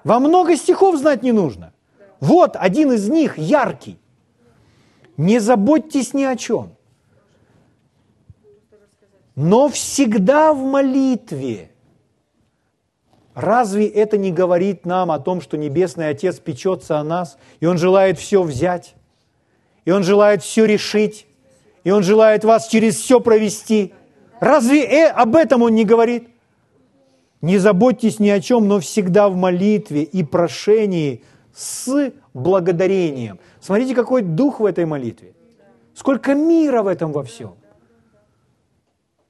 Вам 0.05 0.23
много 0.23 0.57
стихов 0.57 0.97
знать 0.97 1.25
не 1.25 1.33
нужно. 1.33 1.73
Вот 2.21 2.55
один 2.55 2.93
из 2.93 3.09
них, 3.09 3.37
яркий. 3.37 3.99
Не 5.17 5.41
заботьтесь 5.41 6.15
ни 6.15 6.23
о 6.23 6.37
чем. 6.37 6.76
Но 9.37 9.69
всегда 9.69 10.55
в 10.55 10.65
молитве. 10.65 11.71
Разве 13.35 13.87
это 13.87 14.17
не 14.17 14.33
говорит 14.33 14.87
нам 14.87 15.11
о 15.11 15.19
том, 15.19 15.43
что 15.43 15.59
Небесный 15.59 16.09
Отец 16.09 16.41
печется 16.41 16.99
о 16.99 17.05
нас, 17.05 17.37
и 17.61 17.67
Он 17.67 17.77
желает 17.77 18.19
все 18.19 18.43
взять, 18.43 18.95
и 19.85 19.91
Он 19.91 20.03
желает 20.03 20.43
все 20.43 20.65
решить, 20.65 21.27
и 21.85 21.91
Он 21.91 22.03
желает 22.03 22.45
вас 22.45 22.67
через 22.67 22.97
все 22.97 23.21
провести? 23.21 23.93
Разве 24.41 24.85
э, 24.85 25.09
об 25.09 25.37
этом 25.37 25.61
Он 25.61 25.75
не 25.75 25.85
говорит? 25.85 26.29
Не 27.43 27.59
заботьтесь 27.59 28.19
ни 28.19 28.31
о 28.31 28.41
чем, 28.41 28.67
но 28.69 28.81
всегда 28.81 29.29
в 29.29 29.37
молитве 29.37 30.03
и 30.03 30.25
прошении 30.25 31.23
с 31.55 32.11
благодарением. 32.33 33.39
Смотрите, 33.61 33.95
какой 33.95 34.23
дух 34.23 34.61
в 34.61 34.65
этой 34.65 34.87
молитве. 34.87 35.35
Сколько 35.95 36.35
мира 36.35 36.83
в 36.83 36.87
этом 36.87 37.13
во 37.13 37.23
всем. 37.23 37.55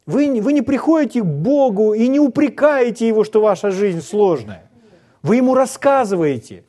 Вы, 0.07 0.41
вы 0.41 0.53
не 0.53 0.63
приходите 0.63 1.21
к 1.21 1.27
Богу 1.27 1.93
и 1.93 2.07
не 2.07 2.21
упрекаете 2.21 3.09
Его, 3.09 3.25
что 3.25 3.41
ваша 3.41 3.71
жизнь 3.73 4.01
сложная. 4.01 4.71
Вы 5.23 5.37
Ему 5.37 5.55
рассказываете 5.55 6.65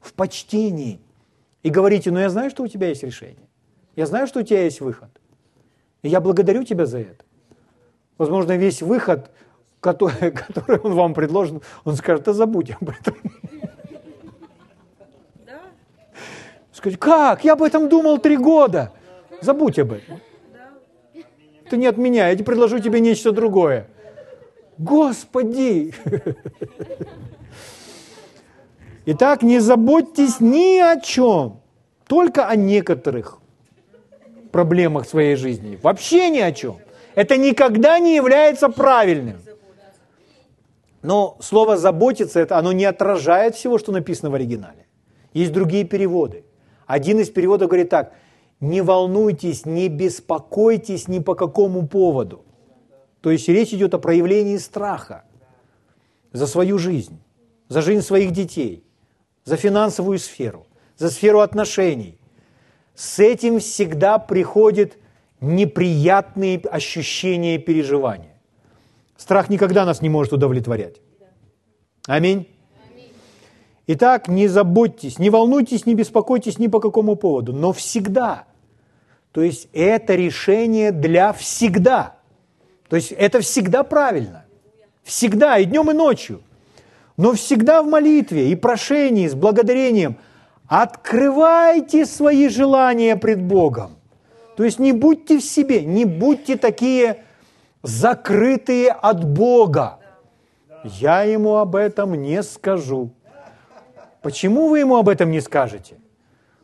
в 0.00 0.12
почтении 0.12 1.00
и 1.62 1.70
говорите, 1.70 2.10
ну 2.10 2.18
я 2.18 2.28
знаю, 2.28 2.50
что 2.50 2.64
у 2.64 2.66
тебя 2.66 2.88
есть 2.88 3.04
решение. 3.04 3.48
Я 3.94 4.06
знаю, 4.06 4.26
что 4.26 4.40
у 4.40 4.42
тебя 4.42 4.64
есть 4.64 4.80
выход. 4.80 5.10
И 6.02 6.08
я 6.08 6.20
благодарю 6.20 6.64
тебя 6.64 6.86
за 6.86 6.98
это. 6.98 7.24
Возможно, 8.18 8.56
весь 8.56 8.82
выход, 8.82 9.30
который, 9.80 10.30
который 10.32 10.78
он 10.80 10.94
вам 10.94 11.14
предложен, 11.14 11.62
он 11.84 11.94
скажет, 11.94 12.24
да 12.24 12.32
забудь 12.32 12.72
об 12.80 12.90
этом. 12.90 13.16
Сказать, 16.72 16.98
как? 16.98 17.44
Я 17.44 17.52
об 17.52 17.62
этом 17.62 17.88
думал 17.88 18.18
три 18.18 18.36
года. 18.36 18.92
Забудь 19.42 19.78
об 19.78 19.92
этом. 19.92 20.20
Ты 21.70 21.76
не 21.76 21.86
от 21.86 21.96
меня, 21.96 22.28
я 22.28 22.34
тебе 22.34 22.44
предложу 22.44 22.80
тебе 22.80 22.98
нечто 22.98 23.30
другое. 23.30 23.86
Господи! 24.76 25.94
Итак, 29.06 29.42
не 29.42 29.60
заботьтесь 29.60 30.40
ни 30.40 30.78
о 30.78 31.00
чем, 31.00 31.60
только 32.08 32.48
о 32.48 32.56
некоторых 32.56 33.38
проблемах 34.50 35.08
своей 35.08 35.36
жизни. 35.36 35.78
Вообще 35.80 36.28
ни 36.28 36.40
о 36.40 36.50
чем. 36.52 36.78
Это 37.14 37.36
никогда 37.36 38.00
не 38.00 38.16
является 38.16 38.68
правильным. 38.68 39.38
Но 41.02 41.36
слово 41.40 41.76
«заботиться» 41.76 42.40
это 42.40 42.58
оно 42.58 42.72
не 42.72 42.84
отражает 42.84 43.54
всего, 43.54 43.78
что 43.78 43.92
написано 43.92 44.30
в 44.30 44.34
оригинале. 44.34 44.86
Есть 45.32 45.52
другие 45.52 45.84
переводы. 45.84 46.44
Один 46.86 47.20
из 47.20 47.30
переводов 47.30 47.68
говорит 47.68 47.88
так, 47.88 48.12
не 48.60 48.82
волнуйтесь, 48.82 49.66
не 49.66 49.88
беспокойтесь 49.88 51.08
ни 51.08 51.18
по 51.18 51.34
какому 51.34 51.86
поводу. 51.86 52.44
То 53.20 53.30
есть 53.30 53.48
речь 53.48 53.72
идет 53.72 53.94
о 53.94 53.98
проявлении 53.98 54.56
страха 54.58 55.24
за 56.32 56.46
свою 56.46 56.78
жизнь, 56.78 57.18
за 57.68 57.82
жизнь 57.82 58.02
своих 58.02 58.32
детей, 58.32 58.84
за 59.44 59.56
финансовую 59.56 60.18
сферу, 60.18 60.66
за 60.96 61.10
сферу 61.10 61.40
отношений. 61.40 62.18
С 62.94 63.18
этим 63.18 63.60
всегда 63.60 64.18
приходят 64.18 64.98
неприятные 65.40 66.58
ощущения 66.58 67.56
и 67.56 67.58
переживания. 67.58 68.40
Страх 69.16 69.48
никогда 69.48 69.84
нас 69.84 70.02
не 70.02 70.08
может 70.08 70.32
удовлетворять. 70.32 71.00
Аминь. 72.06 72.48
Итак, 73.86 74.28
не 74.28 74.48
заботьтесь, 74.48 75.18
не 75.18 75.30
волнуйтесь, 75.30 75.84
не 75.84 75.94
беспокойтесь 75.94 76.58
ни 76.58 76.68
по 76.68 76.78
какому 76.80 77.16
поводу, 77.16 77.52
но 77.52 77.72
всегда. 77.72 78.44
То 79.32 79.42
есть 79.42 79.68
это 79.72 80.14
решение 80.14 80.90
для 80.92 81.32
всегда. 81.32 82.16
То 82.88 82.96
есть 82.96 83.12
это 83.12 83.40
всегда 83.40 83.84
правильно. 83.84 84.44
Всегда, 85.04 85.58
и 85.58 85.64
днем, 85.64 85.90
и 85.90 85.94
ночью. 85.94 86.42
Но 87.16 87.34
всегда 87.34 87.82
в 87.82 87.86
молитве 87.86 88.50
и 88.50 88.56
прошении, 88.56 89.28
с 89.28 89.34
благодарением. 89.34 90.16
Открывайте 90.66 92.06
свои 92.06 92.48
желания 92.48 93.16
пред 93.16 93.42
Богом. 93.42 93.96
То 94.56 94.64
есть 94.64 94.78
не 94.78 94.92
будьте 94.92 95.38
в 95.38 95.42
себе, 95.42 95.84
не 95.84 96.04
будьте 96.04 96.56
такие 96.56 97.24
закрытые 97.82 98.90
от 98.90 99.24
Бога. 99.24 99.98
Я 100.84 101.22
ему 101.22 101.56
об 101.56 101.76
этом 101.76 102.14
не 102.14 102.42
скажу. 102.42 103.10
Почему 104.22 104.68
вы 104.68 104.80
ему 104.80 104.96
об 104.96 105.08
этом 105.08 105.30
не 105.30 105.40
скажете? 105.40 105.96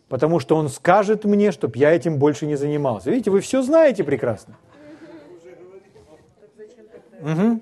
Потому 0.09 0.39
что 0.39 0.57
он 0.57 0.69
скажет 0.69 1.25
мне, 1.25 1.51
чтобы 1.51 1.79
я 1.79 1.91
этим 1.91 2.19
больше 2.19 2.47
не 2.47 2.57
занимался. 2.57 3.11
Видите, 3.11 3.31
вы 3.31 3.41
все 3.41 3.63
знаете 3.63 4.05
прекрасно. 4.05 4.57
Угу. 7.21 7.61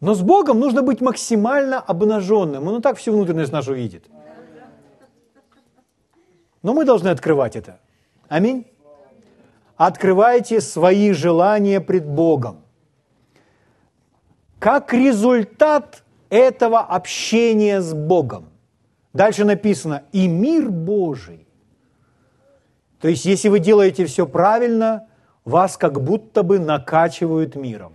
Но 0.00 0.14
с 0.14 0.20
Богом 0.20 0.60
нужно 0.60 0.82
быть 0.82 1.00
максимально 1.00 1.80
обнаженным. 1.80 2.68
Он 2.68 2.78
и 2.78 2.82
так 2.82 2.96
всю 2.98 3.12
внутренность 3.12 3.52
нашу 3.52 3.74
видит. 3.74 4.04
Но 6.62 6.74
мы 6.74 6.84
должны 6.84 7.08
открывать 7.08 7.56
это. 7.56 7.80
Аминь. 8.28 8.66
Открывайте 9.76 10.60
свои 10.60 11.12
желания 11.12 11.80
пред 11.80 12.06
Богом. 12.06 12.62
Как 14.58 14.92
результат 14.92 16.02
этого 16.30 16.80
общения 16.80 17.80
с 17.80 17.92
Богом– 17.92 18.50
Дальше 19.16 19.44
написано 19.46 20.02
«и 20.12 20.28
мир 20.28 20.70
Божий». 20.70 21.48
То 23.00 23.08
есть, 23.08 23.24
если 23.24 23.48
вы 23.48 23.60
делаете 23.60 24.04
все 24.04 24.26
правильно, 24.26 25.06
вас 25.46 25.78
как 25.78 26.02
будто 26.02 26.42
бы 26.42 26.58
накачивают 26.58 27.56
миром. 27.56 27.94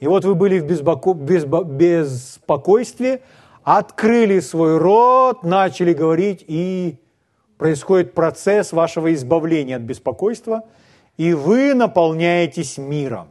И 0.00 0.08
вот 0.08 0.24
вы 0.24 0.34
были 0.34 0.58
в 0.58 0.66
беспокойстве, 0.66 3.22
открыли 3.62 4.40
свой 4.40 4.76
рот, 4.76 5.44
начали 5.44 5.92
говорить, 5.92 6.44
и 6.48 6.96
происходит 7.56 8.12
процесс 8.12 8.72
вашего 8.72 9.14
избавления 9.14 9.76
от 9.76 9.82
беспокойства, 9.82 10.64
и 11.16 11.32
вы 11.32 11.74
наполняетесь 11.74 12.76
миром. 12.76 13.28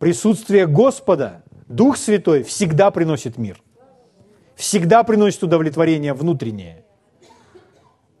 Присутствие 0.00 0.66
Господа, 0.66 1.44
Дух 1.68 1.96
Святой 1.96 2.42
всегда 2.42 2.90
приносит 2.90 3.38
мир– 3.38 3.61
всегда 4.54 5.02
приносит 5.02 5.42
удовлетворение 5.42 6.14
внутреннее. 6.14 6.84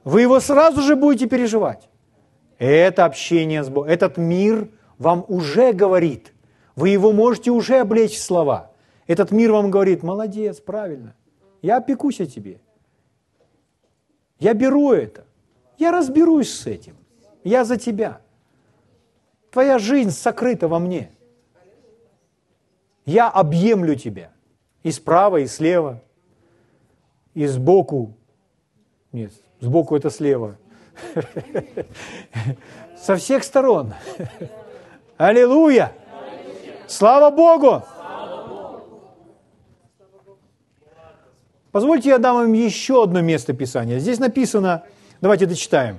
Вы 0.04 0.22
его 0.22 0.40
сразу 0.40 0.82
же 0.82 0.96
будете 0.96 1.26
переживать. 1.26 1.88
Это 2.58 3.04
общение 3.04 3.62
с 3.62 3.68
Богом, 3.68 3.90
этот 3.90 4.16
мир 4.16 4.68
вам 4.98 5.24
уже 5.28 5.72
говорит. 5.72 6.32
Вы 6.76 6.90
его 6.90 7.12
можете 7.12 7.50
уже 7.50 7.80
облечь 7.80 8.14
в 8.14 8.22
слова. 8.22 8.70
Этот 9.06 9.30
мир 9.30 9.52
вам 9.52 9.70
говорит, 9.70 10.02
молодец, 10.02 10.60
правильно, 10.60 11.14
я 11.60 11.78
опекусь 11.78 12.20
о 12.20 12.26
тебе. 12.26 12.60
Я 14.38 14.54
беру 14.54 14.92
это. 14.92 15.24
Я 15.78 15.92
разберусь 15.92 16.52
с 16.52 16.66
этим. 16.66 16.96
Я 17.44 17.64
за 17.64 17.76
тебя. 17.76 18.20
Твоя 19.50 19.78
жизнь 19.78 20.10
сокрыта 20.10 20.68
во 20.68 20.78
мне. 20.78 21.10
Я 23.04 23.28
объемлю 23.28 23.96
тебя 23.96 24.30
и 24.82 24.90
справа, 24.90 25.38
и 25.38 25.46
слева– 25.46 26.02
и 27.34 27.46
сбоку, 27.46 28.14
нет, 29.12 29.32
сбоку 29.60 29.96
это 29.96 30.10
слева, 30.10 30.56
Со 32.96 33.16
всех 33.16 33.44
сторон. 33.44 33.94
Аллилуйя! 35.16 35.92
Слава 36.86 37.34
Богу! 37.34 37.82
Позвольте 41.72 42.10
я 42.10 42.18
дам 42.18 42.36
вам 42.36 42.52
еще 42.52 43.02
одно 43.02 43.22
место 43.22 43.54
Писания. 43.54 43.98
Здесь 43.98 44.18
написано, 44.18 44.84
давайте 45.22 45.46
дочитаем. 45.46 45.98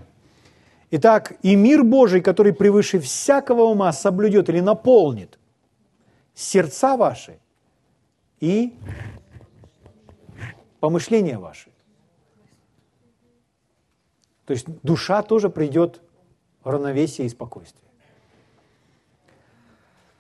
Итак, 0.92 1.34
и 1.42 1.56
мир 1.56 1.84
Божий, 1.84 2.22
который 2.22 2.54
превыше 2.54 3.00
всякого 3.00 3.64
ума 3.64 3.92
соблюдет 3.92 4.50
или 4.50 4.60
наполнит 4.60 5.40
сердца 6.36 6.96
ваши 6.96 7.40
и 8.40 8.74
помышления 10.84 11.40
ваши. 11.40 11.70
То 14.46 14.52
есть 14.52 14.66
душа 14.84 15.22
тоже 15.22 15.50
придет 15.50 16.02
в 16.62 16.70
равновесие 16.70 17.26
и 17.26 17.30
спокойствие. 17.30 17.90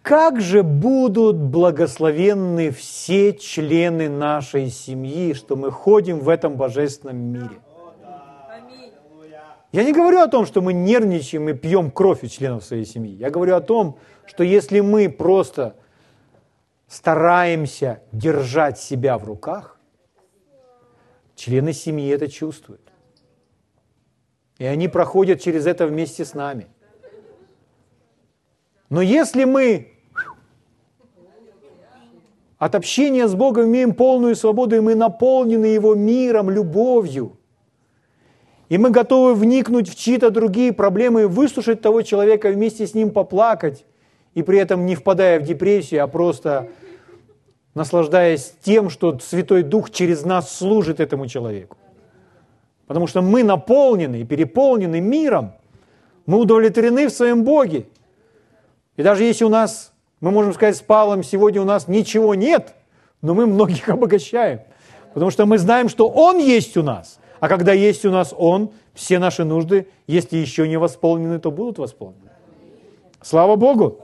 Как 0.02 0.40
же 0.40 0.64
будут 0.64 1.36
благословенны 1.36 2.72
все 2.72 3.34
члены 3.34 4.08
нашей 4.08 4.70
семьи, 4.70 5.34
что 5.34 5.58
мы 5.58 5.70
ходим 5.70 6.22
в 6.22 6.30
этом 6.30 6.56
божественном 6.56 7.18
мире? 7.18 7.60
Я 9.74 9.84
не 9.84 9.92
говорю 9.92 10.22
о 10.22 10.28
том, 10.28 10.46
что 10.46 10.62
мы 10.62 10.72
нервничаем 10.72 11.50
и 11.50 11.54
пьем 11.54 11.92
кровь 11.92 12.24
у 12.24 12.28
членов 12.28 12.64
своей 12.64 12.86
семьи. 12.86 13.14
Я 13.14 13.32
говорю 13.32 13.58
о 13.58 13.62
том, 13.62 13.98
что 14.26 14.46
если 14.46 14.80
мы 14.80 15.10
просто 15.10 15.76
стараемся 16.88 18.02
держать 18.14 18.80
себя 18.80 19.18
в 19.18 19.26
руках, 19.26 19.73
члены 21.44 21.74
семьи 21.74 22.10
это 22.10 22.30
чувствуют. 22.30 22.82
И 24.60 24.66
они 24.66 24.88
проходят 24.88 25.42
через 25.42 25.66
это 25.66 25.88
вместе 25.88 26.24
с 26.24 26.34
нами. 26.34 26.68
Но 28.90 29.02
если 29.02 29.44
мы 29.44 29.92
от 32.58 32.76
общения 32.76 33.28
с 33.28 33.36
Богом 33.36 33.66
имеем 33.66 33.94
полную 33.94 34.36
свободу, 34.36 34.78
и 34.78 34.80
мы 34.80 34.96
наполнены 34.96 35.66
Его 35.66 35.96
миром, 35.96 36.50
любовью. 36.50 37.38
И 38.70 38.78
мы 38.78 38.90
готовы 38.92 39.36
вникнуть 39.36 39.90
в 39.90 39.96
чьи-то 39.96 40.30
другие 40.30 40.72
проблемы 40.72 41.24
и 41.24 41.26
выслушать 41.26 41.82
того 41.82 42.04
человека, 42.04 42.50
вместе 42.50 42.88
с 42.88 42.94
ним 42.94 43.12
поплакать, 43.12 43.86
и 44.34 44.44
при 44.44 44.60
этом 44.60 44.86
не 44.86 44.96
впадая 44.96 45.42
в 45.42 45.44
депрессию, 45.44 46.04
а 46.04 46.08
просто 46.08 46.70
наслаждаясь 47.74 48.54
тем, 48.62 48.90
что 48.90 49.18
Святой 49.20 49.64
Дух 49.64 49.92
через 49.92 50.24
нас 50.24 50.56
служит 50.56 51.00
этому 51.00 51.28
человеку. 51.28 51.78
Потому 52.88 53.08
что 53.08 53.22
мы 53.22 53.44
наполнены 53.44 54.22
и 54.22 54.26
переполнены 54.26 55.02
миром. 55.02 55.54
Мы 56.26 56.40
удовлетворены 56.40 57.08
в 57.08 57.12
своем 57.12 57.44
Боге. 57.44 57.88
И 58.96 59.04
даже 59.04 59.24
если 59.24 59.46
у 59.46 59.50
нас 59.50 59.94
мы 60.20 60.32
можем 60.32 60.54
сказать 60.54 60.78
с 60.78 60.82
Павлом, 60.82 61.24
сегодня 61.24 61.62
у 61.62 61.66
нас 61.66 61.88
ничего 61.88 62.36
нет, 62.36 62.76
но 63.22 63.34
мы 63.34 63.46
многих 63.46 63.90
обогащаем. 63.90 64.62
Потому 65.14 65.32
что 65.32 65.46
мы 65.46 65.58
знаем, 65.58 65.90
что 65.90 66.08
Он 66.08 66.38
есть 66.38 66.78
у 66.78 66.84
нас. 66.84 67.20
А 67.40 67.50
когда 67.50 67.74
есть 67.74 68.06
у 68.06 68.12
нас 68.12 68.34
Он, 68.38 68.72
все 68.94 69.20
наши 69.20 69.44
нужды, 69.44 69.88
если 70.08 70.38
еще 70.38 70.68
не 70.68 70.78
восполнены, 70.78 71.40
то 71.40 71.52
будут 71.52 71.78
восполнены. 71.78 72.30
Слава 73.22 73.56
Богу! 73.56 74.00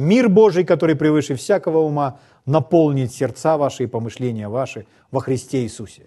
Мир 0.00 0.30
Божий, 0.30 0.64
который 0.64 0.96
превыше 0.96 1.34
всякого 1.34 1.80
ума, 1.80 2.20
наполнит 2.46 3.12
сердца 3.12 3.58
ваши 3.58 3.84
и 3.84 3.86
помышления 3.86 4.48
ваши 4.48 4.86
во 5.10 5.20
Христе 5.20 5.62
Иисусе. 5.62 6.06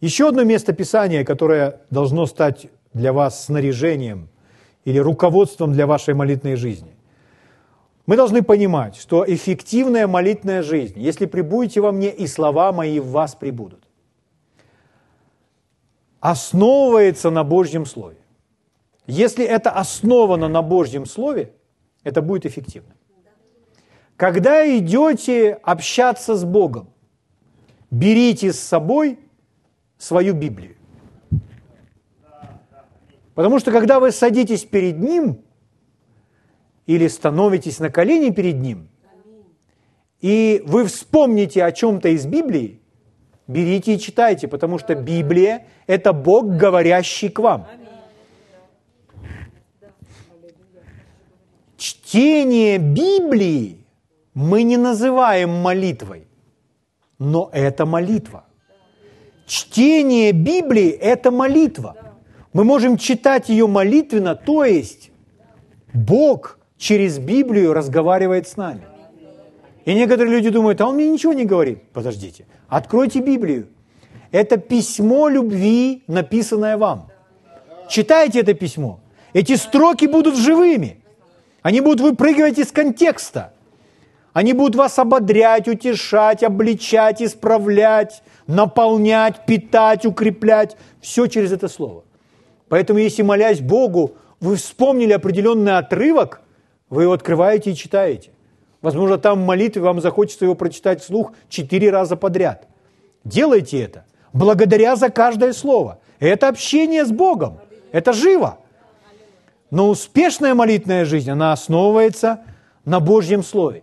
Еще 0.00 0.28
одно 0.28 0.44
место 0.44 0.72
Писания, 0.72 1.24
которое 1.24 1.80
должно 1.90 2.26
стать 2.26 2.68
для 2.94 3.12
вас 3.12 3.46
снаряжением 3.46 4.28
или 4.84 4.98
руководством 5.00 5.72
для 5.72 5.88
вашей 5.88 6.14
молитвной 6.14 6.54
жизни. 6.54 6.94
Мы 8.06 8.14
должны 8.14 8.42
понимать, 8.42 8.94
что 8.94 9.24
эффективная 9.26 10.06
молитвенная 10.06 10.62
жизнь, 10.62 11.00
если 11.00 11.26
прибудете 11.26 11.80
во 11.80 11.90
мне, 11.90 12.10
и 12.10 12.28
слова 12.28 12.70
мои 12.70 13.00
в 13.00 13.08
вас 13.08 13.34
прибудут, 13.34 13.82
основывается 16.20 17.30
на 17.30 17.42
Божьем 17.42 17.84
Слове. 17.84 18.18
Если 19.08 19.44
это 19.44 19.70
основано 19.70 20.46
на 20.46 20.62
Божьем 20.62 21.04
Слове, 21.04 21.50
это 22.06 22.22
будет 22.22 22.46
эффективно. 22.46 22.94
Когда 24.16 24.64
идете 24.78 25.58
общаться 25.64 26.36
с 26.36 26.44
Богом, 26.44 26.88
берите 27.90 28.52
с 28.52 28.60
собой 28.60 29.18
свою 29.98 30.34
Библию. 30.34 30.76
Потому 33.34 33.58
что 33.58 33.72
когда 33.72 33.98
вы 33.98 34.12
садитесь 34.12 34.64
перед 34.64 35.00
Ним, 35.00 35.42
или 36.86 37.08
становитесь 37.08 37.80
на 37.80 37.90
колени 37.90 38.30
перед 38.30 38.60
Ним, 38.60 38.88
и 40.20 40.62
вы 40.64 40.84
вспомните 40.84 41.64
о 41.64 41.72
чем-то 41.72 42.10
из 42.10 42.24
Библии, 42.24 42.80
берите 43.48 43.94
и 43.94 43.98
читайте, 43.98 44.46
потому 44.46 44.78
что 44.78 44.94
Библия– 44.94 45.66
это 45.88 46.12
Бог, 46.12 46.56
говорящий 46.56 47.30
к 47.30 47.40
вам. 47.40 47.66
Чтение 51.76 52.78
Библии 52.78 53.84
мы 54.34 54.62
не 54.62 54.76
называем 54.76 55.50
молитвой, 55.50 56.26
но 57.18 57.50
это 57.52 57.84
молитва. 57.84 58.44
Чтение 59.46 60.32
Библии– 60.32 60.88
это 61.00 61.30
молитва. 61.30 61.96
Мы 62.52 62.64
можем 62.64 62.96
читать 62.96 63.48
ее 63.48 63.66
молитвенно, 63.66 64.34
то 64.34 64.64
есть 64.64 65.10
Бог 65.92 66.58
через 66.78 67.18
Библию 67.18 67.74
разговаривает 67.74 68.48
с 68.48 68.56
нами. 68.56 68.82
И 69.84 69.94
некоторые 69.94 70.34
люди 70.34 70.48
думают, 70.50 70.80
а 70.80 70.86
он 70.88 70.96
мне 70.96 71.08
ничего 71.08 71.32
не 71.32 71.44
говорит. 71.44 71.82
Подождите, 71.92 72.46
откройте 72.68 73.20
Библию. 73.20 73.68
Это 74.32 74.56
письмо 74.56 75.28
любви, 75.28 76.02
написанное 76.08 76.76
вам. 76.76 77.08
Читайте 77.88 78.40
это 78.40 78.54
письмо. 78.54 79.00
Эти 79.32 79.56
строки 79.56 80.06
будут 80.06 80.36
живыми. 80.36 81.02
Они 81.66 81.80
будут 81.80 82.00
выпрыгивать 82.00 82.58
из 82.58 82.70
контекста. 82.70 83.52
Они 84.32 84.52
будут 84.52 84.76
вас 84.76 84.98
ободрять, 85.00 85.66
утешать, 85.66 86.44
обличать, 86.44 87.20
исправлять, 87.20 88.22
наполнять, 88.46 89.44
питать, 89.46 90.06
укреплять. 90.06 90.76
Все 91.00 91.26
через 91.26 91.50
это 91.50 91.66
слово. 91.66 92.04
Поэтому, 92.68 93.00
если 93.00 93.22
молясь 93.22 93.60
Богу, 93.60 94.12
вы 94.38 94.54
вспомнили 94.54 95.12
определенный 95.12 95.76
отрывок– 95.76 96.42
вы 96.88 97.02
его 97.02 97.12
открываете 97.12 97.72
и 97.72 97.74
читаете. 97.74 98.30
Возможно, 98.80 99.18
там 99.18 99.42
в 99.42 99.46
молитве 99.46 99.82
вам 99.82 100.00
захочется 100.00 100.44
его 100.44 100.54
прочитать 100.54 101.02
вслух 101.02 101.32
четыре 101.48 101.90
раза 101.90 102.16
подряд. 102.16 102.68
Делайте 103.24 103.80
это, 103.80 104.04
благодаря 104.32 104.94
за 104.94 105.10
каждое 105.10 105.52
слово. 105.52 105.98
Это 106.20 106.46
общение 106.46 107.04
с 107.04 107.10
Богом, 107.10 107.58
это 107.90 108.12
живо. 108.12 108.58
Но 109.70 109.88
успешная 109.88 110.54
молитвенная 110.54 111.04
жизнь, 111.04 111.30
она 111.30 111.52
основывается 111.52 112.44
на 112.84 113.00
Божьем 113.00 113.42
Слове. 113.42 113.82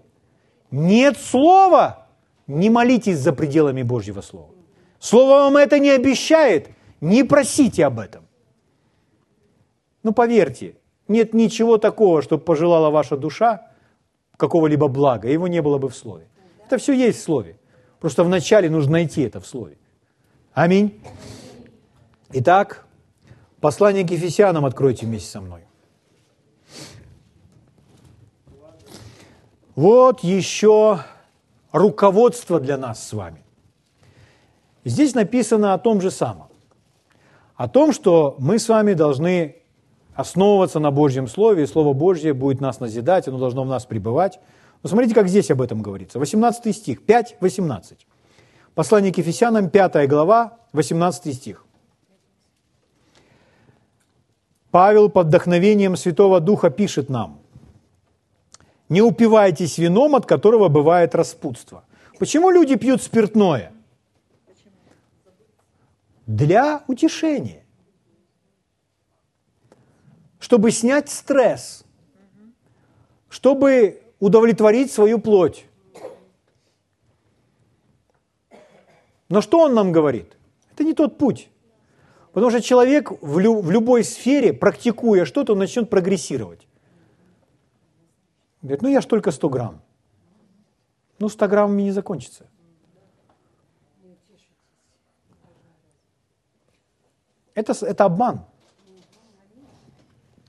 Нет 0.71 1.17
слова, 1.17 2.07
не 2.47 2.69
молитесь 2.69 3.19
за 3.19 3.33
пределами 3.33 3.83
Божьего 3.83 4.21
Слова. 4.21 4.49
Слово 4.99 5.43
вам 5.43 5.57
это 5.57 5.79
не 5.79 5.89
обещает, 5.89 6.69
не 7.01 7.23
просите 7.23 7.85
об 7.85 7.99
этом. 7.99 8.25
Ну, 10.03 10.13
поверьте, 10.13 10.75
нет 11.07 11.33
ничего 11.33 11.77
такого, 11.77 12.21
что 12.21 12.37
пожелала 12.37 12.89
ваша 12.89 13.17
душа, 13.17 13.67
какого-либо 14.37 14.87
блага, 14.87 15.29
его 15.29 15.47
не 15.47 15.61
было 15.61 15.77
бы 15.77 15.89
в 15.89 15.95
Слове. 15.95 16.27
Это 16.65 16.77
все 16.77 16.93
есть 16.93 17.19
в 17.19 17.23
Слове. 17.23 17.57
Просто 17.99 18.23
вначале 18.23 18.69
нужно 18.69 18.93
найти 18.93 19.21
это 19.21 19.39
в 19.39 19.47
Слове. 19.47 19.77
Аминь. 20.53 21.01
Итак, 22.31 22.85
послание 23.61 24.05
к 24.05 24.11
Ефесянам 24.11 24.65
откройте 24.65 25.05
вместе 25.05 25.29
со 25.29 25.41
мной. 25.41 25.61
Вот 29.75 30.19
еще 30.21 30.99
руководство 31.71 32.59
для 32.59 32.77
нас 32.77 33.07
с 33.07 33.13
вами. 33.13 33.43
Здесь 34.85 35.15
написано 35.15 35.73
о 35.73 35.79
том 35.79 36.01
же 36.01 36.11
самом. 36.11 36.47
О 37.55 37.67
том, 37.67 37.91
что 37.91 38.35
мы 38.37 38.59
с 38.59 38.69
вами 38.69 38.93
должны 38.93 39.55
основываться 40.15 40.79
на 40.79 40.91
Божьем 40.91 41.27
Слове, 41.27 41.63
и 41.63 41.67
Слово 41.67 41.93
Божье 41.93 42.33
будет 42.33 42.61
нас 42.61 42.79
назидать, 42.79 43.27
оно 43.27 43.39
должно 43.39 43.63
в 43.63 43.67
нас 43.67 43.85
пребывать. 43.85 44.39
Но 44.83 44.89
смотрите, 44.89 45.15
как 45.15 45.27
здесь 45.27 45.49
об 45.49 45.61
этом 45.61 45.81
говорится. 45.81 46.19
18 46.19 46.75
стих, 46.75 47.01
5-18. 47.01 47.97
Послание 48.75 49.13
к 49.13 49.17
Ефесянам, 49.17 49.69
5 49.69 50.07
глава, 50.07 50.57
18 50.73 51.33
стих. 51.33 51.65
Павел 54.69 55.09
под 55.09 55.27
вдохновением 55.27 55.95
Святого 55.95 56.39
Духа 56.39 56.69
пишет 56.69 57.09
нам, 57.09 57.42
«Не 58.89 59.01
упивайтесь 59.01 59.77
вином, 59.77 60.15
от 60.15 60.25
которого 60.25 60.67
бывает 60.67 61.15
распутство». 61.15 61.83
Почему 62.19 62.51
люди 62.51 62.75
пьют 62.75 63.01
спиртное? 63.01 63.73
Для 66.25 66.83
утешения. 66.87 67.63
чтобы 70.43 70.71
снять 70.71 71.09
стресс, 71.09 71.85
чтобы 73.29 74.01
удовлетворить 74.19 74.91
свою 74.91 75.17
плоть. 75.17 75.65
Но 79.29 79.39
что 79.39 79.61
он 79.61 79.73
нам 79.73 79.93
говорит? 79.93 80.35
Это 80.73 80.83
не 80.83 80.93
тот 80.93 81.17
путь. 81.17 81.47
Потому 82.33 82.51
что 82.51 82.61
человек 82.61 83.11
в, 83.21 83.39
лю- 83.39 83.61
в 83.61 83.71
любой 83.71 84.03
сфере, 84.03 84.51
практикуя 84.51 85.23
что-то, 85.23 85.53
он 85.53 85.59
начнет 85.59 85.89
прогрессировать. 85.89 86.67
Говорит, 88.63 88.81
ну 88.81 88.89
я 88.89 89.01
ж 89.01 89.05
только 89.05 89.31
100 89.31 89.49
грамм. 89.49 89.81
Ну 91.19 91.27
100 91.27 91.47
граммами 91.49 91.83
не 91.83 91.91
закончится. 91.91 92.45
Это, 97.53 97.73
это 97.85 98.05
обман. 98.05 98.45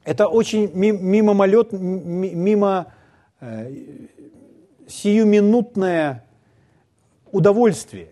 Это 0.04 0.28
очень 0.28 0.70
мимомолет, 0.74 1.72
мимо 1.72 2.92
э, 3.40 3.72
сиюминутное 4.86 6.24
удовольствие. 7.32 8.08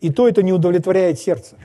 И 0.00 0.10
то 0.10 0.26
это 0.26 0.42
не 0.42 0.52
удовлетворяет 0.52 1.18
сердце. 1.18 1.56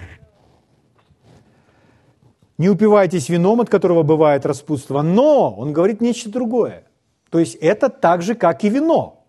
Не 2.57 2.69
упивайтесь 2.69 3.29
вином, 3.29 3.61
от 3.61 3.69
которого 3.69 4.03
бывает 4.03 4.45
распутство, 4.45 5.01
но 5.01 5.53
он 5.53 5.71
говорит 5.71 6.01
нечто 6.01 6.29
другое. 6.29 6.83
То 7.29 7.39
есть 7.39 7.55
это 7.55 7.89
так 7.89 8.21
же, 8.21 8.35
как 8.35 8.63
и 8.63 8.69
вино. 8.69 9.25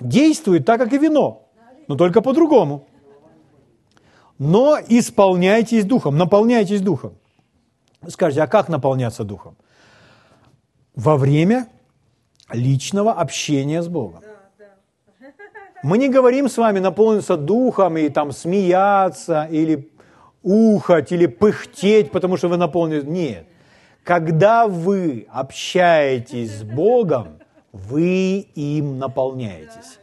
Действует 0.00 0.64
так, 0.64 0.80
как 0.80 0.92
и 0.92 0.98
вино, 0.98 1.48
но 1.88 1.96
только 1.96 2.22
по-другому. 2.22 2.86
Но 4.38 4.78
исполняйтесь 4.88 5.84
духом, 5.84 6.16
наполняйтесь 6.16 6.80
духом. 6.80 7.14
Вы 8.00 8.10
скажете, 8.10 8.42
а 8.42 8.46
как 8.46 8.68
наполняться 8.68 9.24
духом? 9.24 9.56
Во 10.94 11.16
время 11.16 11.66
личного 12.50 13.12
общения 13.12 13.82
с 13.82 13.88
Богом. 13.88 14.22
Мы 15.82 15.98
не 15.98 16.08
говорим 16.08 16.48
с 16.48 16.58
вами 16.58 16.78
наполниться 16.78 17.36
духом 17.36 17.96
и 17.96 18.08
там 18.08 18.32
смеяться 18.32 19.48
или 19.50 19.90
ухать 20.42 21.12
или 21.12 21.26
пыхтеть, 21.26 22.10
потому 22.10 22.36
что 22.36 22.48
вы 22.48 22.56
наполнены. 22.56 23.02
Нет. 23.02 23.46
Когда 24.04 24.66
вы 24.66 25.26
общаетесь 25.30 26.58
с 26.58 26.62
Богом, 26.62 27.38
вы 27.72 28.40
им 28.54 28.98
наполняетесь. 28.98 29.98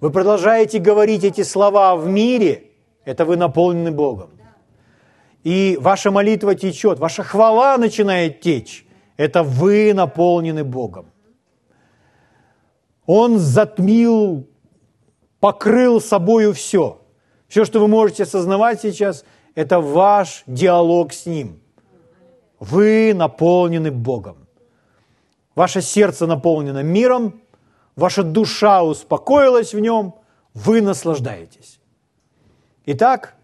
Вы 0.00 0.10
продолжаете 0.10 0.78
говорить 0.78 1.24
эти 1.24 1.42
слова 1.42 1.96
в 1.96 2.06
мире, 2.06 2.70
это 3.04 3.24
вы 3.24 3.36
наполнены 3.36 3.90
Богом. 3.90 4.30
И 5.42 5.78
ваша 5.80 6.10
молитва 6.10 6.54
течет, 6.54 6.98
ваша 6.98 7.22
хвала 7.22 7.76
начинает 7.78 8.40
течь. 8.40 8.86
Это 9.16 9.42
вы 9.42 9.92
наполнены 9.94 10.62
Богом. 10.62 11.06
Он 13.06 13.38
затмил, 13.38 14.46
покрыл 15.40 16.00
собою 16.00 16.52
все. 16.52 17.00
Все, 17.48 17.64
что 17.64 17.80
вы 17.80 17.88
можете 17.88 18.24
осознавать 18.24 18.80
сейчас– 18.80 19.24
это 19.58 19.80
ваш 19.80 20.44
диалог 20.46 21.12
с 21.12 21.26
Ним. 21.26 21.60
Вы 22.60 23.14
наполнены 23.14 23.90
Богом. 23.90 24.46
Ваше 25.54 25.82
сердце 25.82 26.26
наполнено 26.26 26.82
миром, 26.82 27.40
ваша 27.96 28.22
душа 28.22 28.82
успокоилась 28.82 29.74
в 29.74 29.80
нем, 29.80 30.14
вы 30.54 30.80
наслаждаетесь. 30.80 31.80
Итак, 32.86 33.34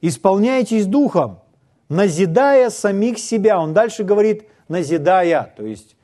исполняйтесь 0.00 0.86
духом, 0.86 1.40
назидая 1.88 2.70
самих 2.70 3.18
себя. 3.18 3.58
Он 3.58 3.72
дальше 3.72 4.04
говорит, 4.04 4.48
назидая, 4.68 5.54
то 5.56 5.64
есть 5.64 5.96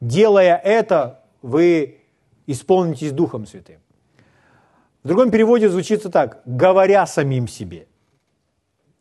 делая 0.00 0.56
это, 0.56 1.22
вы 1.42 2.00
исполнитесь 2.46 3.12
Духом 3.12 3.46
Святым. 3.46 3.80
В 5.02 5.08
другом 5.08 5.30
переводе 5.30 5.68
звучится 5.70 6.10
так, 6.10 6.42
говоря 6.44 7.06
самим 7.06 7.48
себе 7.48 7.86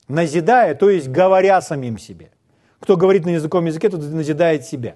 назидая, 0.09 0.75
то 0.75 0.89
есть 0.89 1.07
говоря 1.07 1.61
самим 1.61 1.97
себе. 1.97 2.31
Кто 2.79 2.97
говорит 2.97 3.25
на 3.25 3.31
языковом 3.31 3.65
языке, 3.65 3.89
тот 3.89 4.01
назидает 4.01 4.65
себя. 4.65 4.95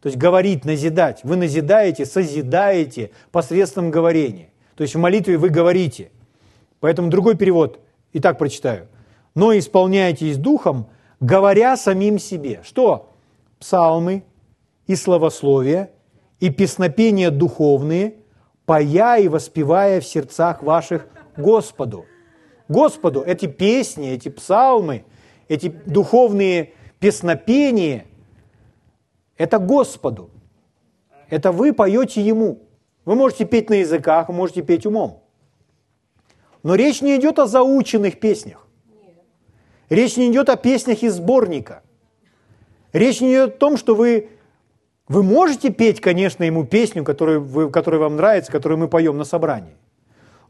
То 0.00 0.08
есть 0.08 0.18
говорить, 0.18 0.64
назидать. 0.64 1.20
Вы 1.24 1.36
назидаете, 1.36 2.04
созидаете 2.04 3.10
посредством 3.30 3.90
говорения. 3.90 4.50
То 4.76 4.82
есть 4.82 4.94
в 4.94 4.98
молитве 4.98 5.38
вы 5.38 5.48
говорите. 5.48 6.10
Поэтому 6.80 7.08
другой 7.08 7.36
перевод, 7.36 7.80
и 8.12 8.20
так 8.20 8.36
прочитаю. 8.38 8.88
Но 9.34 9.56
исполняйтесь 9.56 10.36
духом, 10.36 10.88
говоря 11.20 11.76
самим 11.76 12.18
себе. 12.18 12.60
Что? 12.64 13.14
Псалмы 13.58 14.24
и 14.86 14.94
словословия, 14.96 15.90
и 16.40 16.50
песнопения 16.50 17.30
духовные, 17.30 18.16
пая 18.66 19.18
и 19.18 19.28
воспевая 19.28 20.00
в 20.00 20.04
сердцах 20.06 20.62
ваших 20.62 21.06
Господу– 21.36 22.04
Господу 22.68 23.22
эти 23.22 23.46
песни, 23.46 24.10
эти 24.10 24.28
псалмы, 24.28 25.04
эти 25.48 25.68
духовные 25.68 26.72
песнопения, 27.04 28.06
это 29.36 29.58
Господу. 29.58 30.30
Это 31.28 31.52
вы 31.52 31.74
поете 31.74 32.22
Ему. 32.22 32.62
Вы 33.04 33.14
можете 33.14 33.44
петь 33.44 33.68
на 33.68 33.74
языках, 33.74 34.28
вы 34.28 34.34
можете 34.34 34.62
петь 34.62 34.86
умом. 34.86 35.22
Но 36.62 36.74
речь 36.76 37.02
не 37.02 37.14
идет 37.16 37.38
о 37.38 37.46
заученных 37.46 38.20
песнях. 38.20 38.66
Речь 39.90 40.16
не 40.16 40.30
идет 40.30 40.48
о 40.48 40.56
песнях 40.56 41.02
из 41.02 41.16
сборника. 41.16 41.82
Речь 42.94 43.20
не 43.20 43.34
идет 43.34 43.56
о 43.56 43.58
том, 43.58 43.76
что 43.76 43.94
вы, 43.94 44.30
вы 45.06 45.22
можете 45.22 45.68
петь, 45.68 46.00
конечно, 46.00 46.42
ему 46.42 46.64
песню, 46.64 47.04
которую, 47.04 47.44
вы, 47.44 47.70
которая 47.70 48.00
вам 48.00 48.16
нравится, 48.16 48.50
которую 48.50 48.78
мы 48.78 48.88
поем 48.88 49.18
на 49.18 49.24
собрании. 49.24 49.76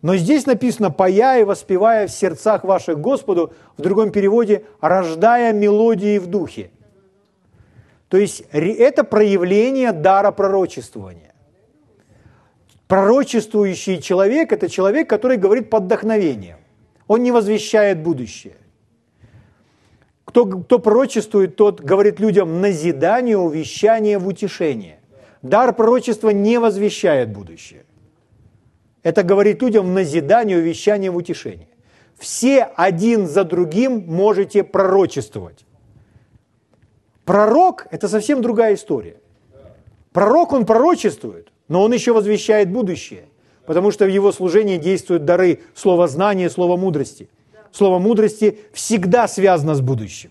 Но 0.04 0.16
здесь 0.16 0.44
написано 0.44 0.90
«пая 0.90 1.40
и 1.40 1.44
воспевая 1.44 2.06
в 2.06 2.10
сердцах 2.10 2.62
ваших 2.62 3.00
Господу», 3.00 3.54
в 3.78 3.80
другом 3.80 4.10
переводе 4.10 4.66
«рождая 4.82 5.54
мелодии 5.54 6.18
в 6.18 6.26
духе». 6.26 6.70
То 8.10 8.18
есть 8.18 8.44
это 8.52 9.02
проявление 9.02 9.92
дара 9.92 10.30
пророчествования. 10.30 11.32
Пророчествующий 12.86 13.98
человек– 14.02 14.52
это 14.52 14.68
человек, 14.68 15.08
который 15.08 15.38
говорит 15.38 15.70
под 15.70 15.84
вдохновением. 15.84 16.58
Он 17.06 17.22
не 17.22 17.32
возвещает 17.32 18.02
будущее. 18.02 18.56
Кто, 20.26 20.44
кто 20.44 20.80
пророчествует, 20.80 21.56
тот 21.56 21.80
говорит 21.80 22.20
людям 22.20 22.60
назидание, 22.60 23.38
увещание, 23.38 24.18
в 24.18 24.28
утешение. 24.28 24.98
Дар 25.40 25.72
пророчества 25.74 26.28
не 26.28 26.58
возвещает 26.58 27.32
будущее. 27.32 27.83
Это 29.04 29.22
говорит 29.22 29.62
людям 29.62 29.86
в 29.86 29.90
назидание, 29.90 30.56
увещание, 30.56 31.10
в 31.10 31.16
утешение. 31.16 31.68
Все 32.18 32.62
один 32.62 33.28
за 33.28 33.44
другим 33.44 34.04
можете 34.06 34.64
пророчествовать. 34.64 35.64
Пророк– 37.24 37.86
это 37.90 38.08
совсем 38.08 38.40
другая 38.40 38.74
история. 38.74 39.16
Пророк, 40.12 40.52
он 40.52 40.64
пророчествует, 40.64 41.52
но 41.68 41.82
он 41.82 41.92
еще 41.92 42.12
возвещает 42.12 42.72
будущее, 42.72 43.26
потому 43.66 43.90
что 43.90 44.06
в 44.06 44.08
его 44.08 44.32
служении 44.32 44.78
действуют 44.78 45.24
дары 45.24 45.60
слова 45.74 46.08
знания, 46.08 46.48
слова 46.48 46.76
мудрости. 46.76 47.28
Слово 47.72 47.98
мудрости 47.98 48.58
всегда 48.72 49.28
связано 49.28 49.74
с 49.74 49.80
будущим. 49.80 50.30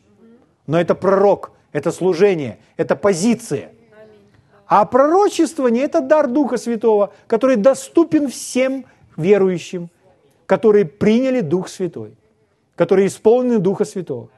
Но 0.66 0.80
это 0.80 0.96
пророк, 0.96 1.52
это 1.74 1.92
служение, 1.92 2.58
это 2.76 2.96
позиция– 2.96 3.72
а 4.68 4.86
пророчествование– 4.86 5.84
это 5.86 6.02
дар 6.02 6.28
Духа 6.28 6.58
Святого, 6.58 7.14
который 7.28 7.56
доступен 7.58 8.30
всем 8.30 8.86
верующим, 9.18 9.90
которые 10.46 10.86
приняли 10.86 11.42
Дух 11.42 11.68
Святой, 11.70 12.16
которые 12.76 13.08
исполнены 13.08 13.60
Духа 13.60 13.86
Святого. 13.86 14.30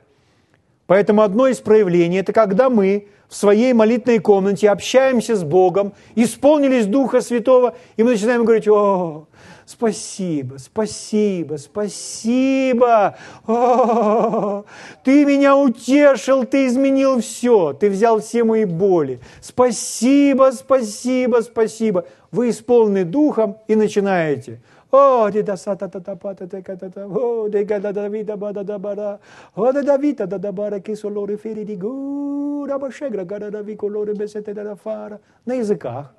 Поэтому 0.88 1.22
одно 1.22 1.48
из 1.48 1.60
проявлений– 1.60 2.18
это 2.20 2.34
когда 2.34 2.70
мы 2.70 3.08
в 3.28 3.36
своей 3.36 3.74
молитвенной 3.74 4.20
комнате 4.20 4.70
общаемся 4.70 5.36
с 5.36 5.44
Богом, 5.44 5.94
исполнились 6.16 6.86
Духа 6.86 7.22
Святого, 7.22 7.76
и 7.98 8.04
мы 8.04 8.12
начинаем 8.12 8.46
говорить, 8.46 8.68
о, 8.68 9.28
Спасибо, 9.66 10.58
спасибо, 10.58 11.58
спасибо. 11.58 13.18
О, 13.48 14.64
ты 15.04 15.26
меня 15.26 15.58
утешил, 15.58 16.46
ты 16.46 16.68
изменил 16.68 17.20
все, 17.20 17.74
ты 17.74 17.90
взял 17.90 18.20
все 18.20 18.44
мои 18.44 18.66
боли. 18.66 19.20
Спасибо, 19.42 20.52
спасибо, 20.52 21.42
спасибо. 21.42 22.06
Вы 22.32 22.52
исполнены 22.52 23.06
духом 23.06 23.58
и 23.68 23.76
начинаете. 23.76 24.62
О, 24.96 25.30
деда 25.32 25.58
сата 25.58 25.88
та 25.90 26.00
та 26.00 26.16
па 26.16 26.34
та 26.36 26.48
та 26.48 26.62
та 26.90 27.08
о, 27.08 27.50
дега 27.50 27.80
да 27.80 27.94
да 27.94 28.10
вида 28.10 28.38
ба 28.38 28.54
да 28.54 28.64
да 28.64 28.80
ба 28.80 28.96
да, 28.96 29.20
о 29.56 29.74
да 29.74 29.84
да 29.84 29.98
вита 29.98 30.28
да 30.28 30.40
да 30.40 30.52
ба 30.52 30.72
ра 30.72 30.80
ки 30.80 30.96
солори 30.96 31.38
фери 31.38 31.66
ди 31.66 31.76
гу, 31.76 32.66
раба 32.70 32.92
шегра 32.92 33.26
гара 33.26 33.52
да 33.52 33.64
ви 33.64 33.78
колори 33.78 34.14
бесете 34.14 34.54
да 34.54 34.76
фара. 34.76 35.20
На 35.46 35.54
языках. 35.56 36.14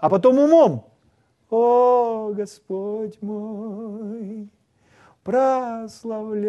А 0.00 0.08
потом 0.10 0.38
умом. 0.38 0.84
О, 1.50 2.32
Господь 2.34 3.22
мой, 3.22 4.48
прославляю 5.22 6.42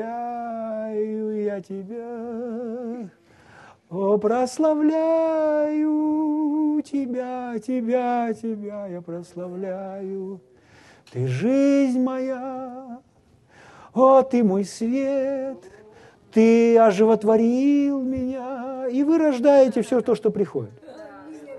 я 1.43 1.62
Тебя. 1.62 3.10
О, 3.89 4.18
прославляю 4.18 5.86
тебя, 6.82 7.60
тебя, 7.60 8.34
тебя 8.34 8.88
я 8.88 9.01
прославляю. 9.01 10.41
Ты 11.16 11.28
жизнь 11.28 12.01
моя, 12.01 12.99
о, 13.93 14.22
ты 14.22 14.43
мой 14.43 14.66
свет, 14.66 15.57
ты 16.34 16.78
оживотворил 16.78 18.01
меня. 18.01 18.88
И 18.91 19.01
вы 19.01 19.18
рождаете 19.18 19.82
все 19.82 20.01
то, 20.01 20.16
что 20.16 20.30
приходит. 20.30 20.74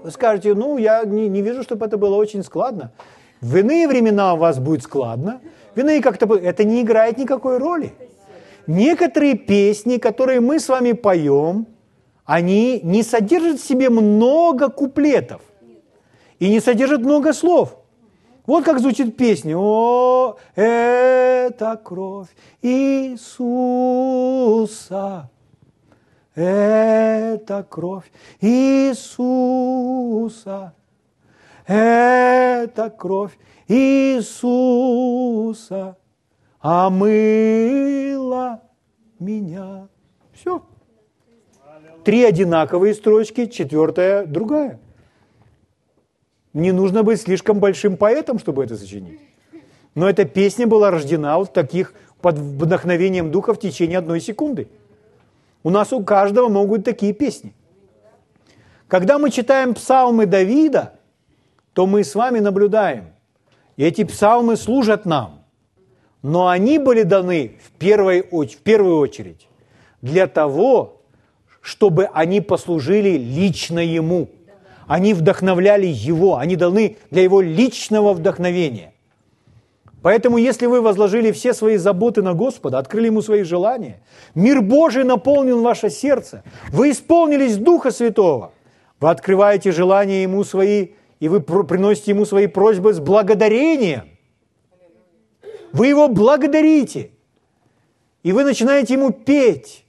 Вы 0.03 0.11
скажете, 0.11 0.53
ну, 0.53 0.77
я 0.77 1.07
не, 1.07 1.31
не 1.31 1.41
вижу, 1.41 1.63
чтобы 1.63 1.87
это 1.87 1.97
было 1.97 2.17
очень 2.17 2.43
складно. 2.43 2.93
В 3.41 3.57
иные 3.57 3.89
времена 3.89 4.35
у 4.35 4.37
вас 4.37 4.59
будет 4.59 4.83
складно, 4.83 5.41
в 5.75 5.79
иные 5.79 6.03
как-то... 6.03 6.27
Это 6.35 6.63
не 6.65 6.83
играет 6.83 7.17
никакой 7.17 7.57
роли. 7.57 7.95
Некоторые 8.67 9.39
песни, 9.39 9.97
которые 9.97 10.41
мы 10.41 10.61
с 10.61 10.69
вами 10.69 10.93
поем, 10.93 11.67
они 12.27 12.81
не 12.83 13.03
содержат 13.03 13.59
в 13.59 13.67
себе 13.67 13.89
много 13.89 14.69
куплетов 14.69 15.41
и 16.41 16.51
не 16.51 16.61
содержат 16.61 17.01
много 17.01 17.33
слов. 17.33 17.86
Вот 18.47 18.65
как 18.65 18.81
звучит 18.81 19.17
песня. 19.17 19.57
О, 19.59 20.37
это 20.55 21.81
кровь 21.83 22.29
Иисуса. 22.63 23.51
Это 26.35 27.67
кровь 27.69 28.11
Иисуса. 28.41 29.75
Это 31.67 32.91
кровь 32.91 33.37
Иисуса 33.67 35.97
омыла 36.61 38.63
меня. 39.19 39.89
Все. 40.33 40.63
Три 42.05 42.23
одинаковые 42.25 42.95
строчки, 42.95 43.47
четвертая 43.47 44.27
другая. 44.27 44.79
Не 46.57 46.73
нужно 46.73 47.03
быть 47.03 47.21
слишком 47.21 47.61
большим 47.61 47.99
поэтом, 47.99 48.39
чтобы 48.39 48.65
это 48.65 48.79
сочинить. 48.79 49.21
Но 49.95 50.09
эта 50.09 50.25
песня 50.25 50.67
была 50.67 50.91
рождена 50.91 51.37
вот 51.37 51.53
таких 51.53 51.93
под 52.23 52.39
вдохновением 52.39 53.31
духа 53.31 53.53
в 53.53 53.61
течение 53.61 53.99
одной 53.99 54.23
секунды. 54.23 54.67
У 55.63 55.69
нас 55.69 55.93
у 55.93 56.03
каждого 56.03 56.49
могут 56.49 56.83
такие 56.83 57.13
песни. 57.13 57.53
Когда 58.89 59.19
мы 59.19 59.31
читаем 59.31 59.75
псалмы 59.75 60.25
Давида, 60.25 60.95
то 61.75 61.87
мы 61.87 62.03
с 62.03 62.15
вами 62.15 62.39
наблюдаем. 62.39 63.09
И 63.77 63.85
эти 63.85 64.05
псалмы 64.05 64.57
служат 64.57 65.05
нам. 65.05 65.45
Но 66.23 66.49
они 66.49 66.79
были 66.79 67.03
даны 67.03 67.59
в, 67.63 67.71
первой, 67.73 68.23
в 68.23 68.57
первую 68.63 68.97
очередь 68.97 69.47
для 70.01 70.27
того, 70.27 71.03
чтобы 71.61 72.07
они 72.15 72.41
послужили 72.41 73.19
лично 73.19 73.81
Ему. 73.81 74.31
Они 74.87 75.15
вдохновляли 75.15 75.87
Его, 75.87 76.37
они 76.37 76.57
даны 76.57 76.97
для 77.11 77.23
Его 77.23 77.41
личного 77.41 78.13
вдохновения. 78.13 78.93
Поэтому, 80.03 80.39
если 80.39 80.67
вы 80.67 80.81
возложили 80.81 81.33
все 81.33 81.53
свои 81.53 81.77
заботы 81.77 82.23
на 82.23 82.35
Господа, 82.35 82.79
открыли 82.79 83.07
Ему 83.07 83.23
свои 83.23 83.43
желания, 83.43 84.01
мир 84.37 84.63
Божий 84.63 85.03
наполнил 85.03 85.61
ваше 85.63 85.91
сердце, 85.91 86.45
вы 86.71 86.93
исполнились 86.93 87.57
Духа 87.57 87.91
Святого, 87.91 88.53
вы 89.01 89.11
открываете 89.11 89.73
желания 89.73 90.23
Ему 90.23 90.45
свои, 90.45 90.89
и 91.19 91.29
вы 91.29 91.41
приносите 91.41 92.13
Ему 92.13 92.25
свои 92.25 92.47
просьбы 92.47 92.93
с 92.93 93.01
благодарением. 93.01 94.09
Вы 95.73 95.89
Его 95.89 96.07
благодарите, 96.07 97.11
и 98.23 98.33
вы 98.33 98.45
начинаете 98.45 98.95
Ему 98.95 99.11
петь 99.11 99.85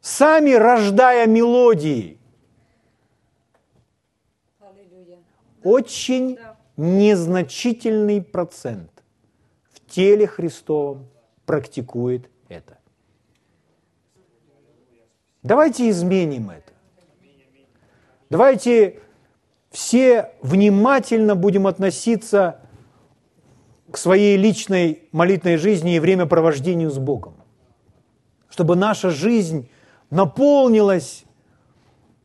сами 0.00 0.52
рождая 0.54 1.26
мелодии. 1.26 2.17
Очень 5.62 6.38
незначительный 6.76 8.22
процент 8.22 8.90
в 9.72 9.84
теле 9.90 10.26
Христовом 10.26 11.08
практикует 11.44 12.30
это. 12.48 12.78
Давайте 15.42 15.88
изменим 15.90 16.50
это. 16.50 16.72
Давайте 18.30 19.00
все 19.70 20.32
внимательно 20.42 21.34
будем 21.34 21.66
относиться 21.66 22.60
к 23.90 23.96
своей 23.96 24.36
личной 24.36 25.08
молитвной 25.12 25.56
жизни 25.56 25.96
и 25.96 26.00
времяпровождению 26.00 26.90
с 26.90 26.98
Богом. 26.98 27.34
Чтобы 28.50 28.76
наша 28.76 29.10
жизнь 29.10 29.70
наполнилась 30.10 31.24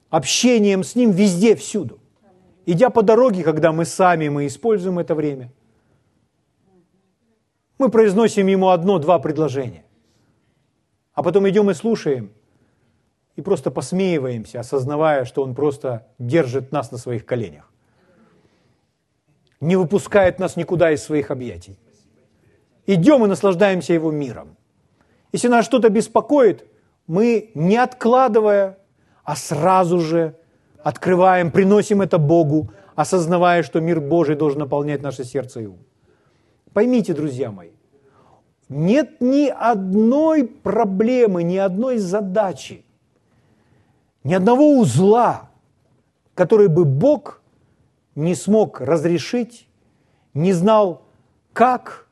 общением 0.10 0.84
с 0.84 0.96
Ним 0.96 1.12
везде, 1.12 1.56
всюду. 1.56 2.00
Идя 2.66 2.90
по 2.90 3.04
дороге, 3.04 3.44
когда 3.44 3.72
мы 3.72 3.86
сами, 3.86 4.30
мы 4.30 4.48
используем 4.48 5.00
это 5.00 5.16
время, 5.16 5.52
мы 7.78 7.90
произносим 7.90 8.48
Ему 8.48 8.70
одно-два 8.70 9.20
предложения, 9.20 9.84
а 11.14 11.24
потом 11.24 11.50
идем 11.50 11.70
и 11.70 11.74
слушаем, 11.74 12.32
и 13.36 13.42
просто 13.42 13.72
посмеиваемся, 13.72 14.60
осознавая, 14.60 15.26
что 15.26 15.44
Он 15.44 15.56
просто 15.56 16.08
держит 16.20 16.72
нас 16.72 16.92
на 16.92 16.98
своих 16.98 17.26
коленях, 17.26 17.70
не 19.60 19.76
выпускает 19.76 20.40
нас 20.40 20.56
никуда 20.56 20.92
из 20.92 21.04
своих 21.04 21.32
объятий. 21.32 21.78
Идем 22.86 23.26
и 23.26 23.28
наслаждаемся 23.28 23.94
Его 23.94 24.12
миром. 24.12 24.56
Если 25.32 25.48
нас 25.48 25.66
что-то 25.66 25.90
беспокоит– 25.90 26.66
мы, 27.08 27.52
не 27.54 27.78
откладывая, 27.78 28.78
а 29.24 29.36
сразу 29.36 30.00
же 30.00 30.36
открываем, 30.84 31.52
приносим 31.52 32.02
это 32.02 32.18
Богу, 32.18 32.72
осознавая, 32.96 33.64
что 33.64 33.80
мир 33.80 34.00
Божий 34.00 34.36
должен 34.36 34.60
наполнять 34.60 35.02
наше 35.02 35.24
сердце 35.24 35.62
и 35.62 35.66
ум. 35.66 35.80
Поймите, 36.74 37.14
друзья 37.14 37.52
мои, 37.52 37.70
нет 38.70 39.22
ни 39.22 39.48
одной 39.48 40.46
проблемы, 40.46 41.44
ни 41.44 41.58
одной 41.58 41.98
задачи, 41.98 42.86
ни 44.24 44.34
одного 44.34 44.80
узла, 44.80 45.50
который 46.34 46.68
бы 46.68 46.86
Бог 46.86 47.42
не 48.16 48.36
смог 48.36 48.82
разрешить, 48.82 49.68
не 50.34 50.54
знал, 50.54 51.02
как, 51.52 52.08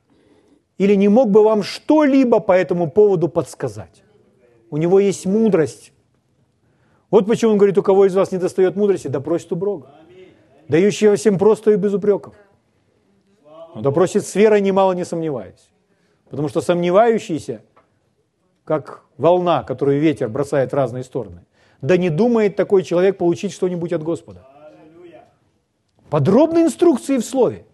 или 0.78 0.96
не 0.96 1.10
мог 1.10 1.30
бы 1.30 1.44
вам 1.44 1.64
что-либо 1.64 2.40
по 2.40 2.52
этому 2.52 2.90
поводу 2.90 3.28
подсказать 3.28 4.04
у 4.72 4.78
него 4.78 5.00
есть 5.00 5.28
мудрость. 5.28 5.92
Вот 7.12 7.28
почему 7.28 7.52
он 7.52 7.58
говорит, 7.58 7.78
у 7.78 7.84
кого 7.84 8.06
из 8.06 8.16
вас 8.16 8.32
не 8.32 8.38
достает 8.38 8.76
мудрости, 8.78 9.10
да 9.10 9.20
просит 9.20 9.52
у 9.52 9.58
Бога, 9.58 9.92
дающего 10.70 11.18
всем 11.18 11.38
просто 11.38 11.72
и 11.72 11.76
без 11.76 11.94
упреков. 11.94 12.34
Да 13.76 13.92
просит 13.92 14.26
с 14.26 14.34
верой, 14.34 14.62
немало 14.62 14.94
не 14.94 15.06
сомневаясь. 15.06 15.70
Потому 16.30 16.48
что 16.48 16.62
сомневающийся, 16.62 17.62
как 18.64 19.04
волна, 19.18 19.64
которую 19.64 20.00
ветер 20.00 20.30
бросает 20.30 20.72
в 20.72 20.76
разные 20.76 21.04
стороны, 21.04 21.46
да 21.82 21.98
не 21.98 22.10
думает 22.10 22.56
такой 22.56 22.84
человек 22.84 23.18
получить 23.18 23.52
что-нибудь 23.52 23.92
от 23.92 24.04
Господа. 24.04 24.48
Подробные 26.10 26.66
инструкции 26.66 27.18
в 27.18 27.26
слове. 27.26 27.66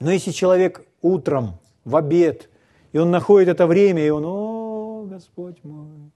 Но 0.00 0.10
если 0.10 0.30
человек 0.30 0.86
утром, 1.02 1.58
в 1.84 1.96
обед, 1.96 2.48
и 2.92 2.98
он 2.98 3.10
находит 3.10 3.48
это 3.48 3.66
время, 3.66 4.04
и 4.06 4.10
он, 4.10 4.24
о, 4.24 5.04
Господь 5.08 5.62
мой. 5.62 6.12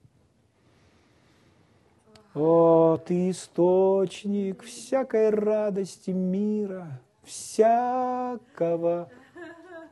О, 2.39 2.97
Ты 2.97 3.31
источник 3.31 4.61
всякой 4.61 5.31
радости 5.31 6.11
мира, 6.11 7.01
всякого 7.23 9.09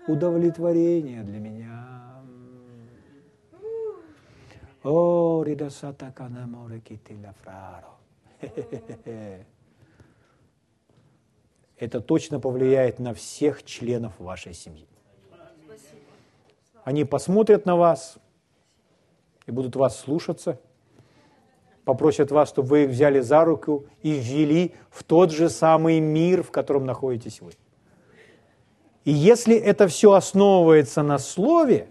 удовлетворения 0.08 1.24
для 1.24 1.40
меня. 1.40 2.22
О, 4.84 5.42
ридасата 5.44 6.12
канаморе 6.12 6.80
китиля 6.82 7.34
фраро. 7.42 7.96
Это 11.78 12.00
точно 12.00 12.40
повлияет 12.40 13.00
на 13.00 13.16
всех 13.16 13.64
членов 13.64 14.20
вашей 14.20 14.54
семьи. 14.54 14.88
Они 16.84 17.06
посмотрят 17.06 17.66
на 17.66 17.76
вас, 17.76 18.20
и 19.48 19.52
будут 19.52 19.76
вас 19.76 20.00
слушаться, 20.00 20.60
попросят 21.86 22.32
вас, 22.32 22.50
чтобы 22.50 22.68
вы 22.68 22.84
их 22.84 22.90
взяли 22.90 23.22
за 23.22 23.46
руку 23.46 23.86
и 24.02 24.12
ввели 24.12 24.74
в 24.90 25.04
тот 25.04 25.32
же 25.32 25.50
самый 25.50 26.00
мир, 26.00 26.44
в 26.44 26.52
котором 26.52 26.86
находитесь 26.86 27.40
вы. 27.42 27.52
И 29.06 29.12
если 29.12 29.56
это 29.56 29.88
все 29.88 30.14
основывается 30.14 31.04
на 31.04 31.20
Слове, 31.20 31.88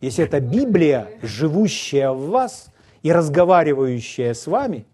если 0.00 0.24
это 0.24 0.40
Библия, 0.40 1.08
живущая 1.22 2.10
в 2.10 2.30
вас 2.30 2.66
и 3.02 3.12
разговаривающая 3.12 4.34
с 4.34 4.46
вами, 4.46 4.86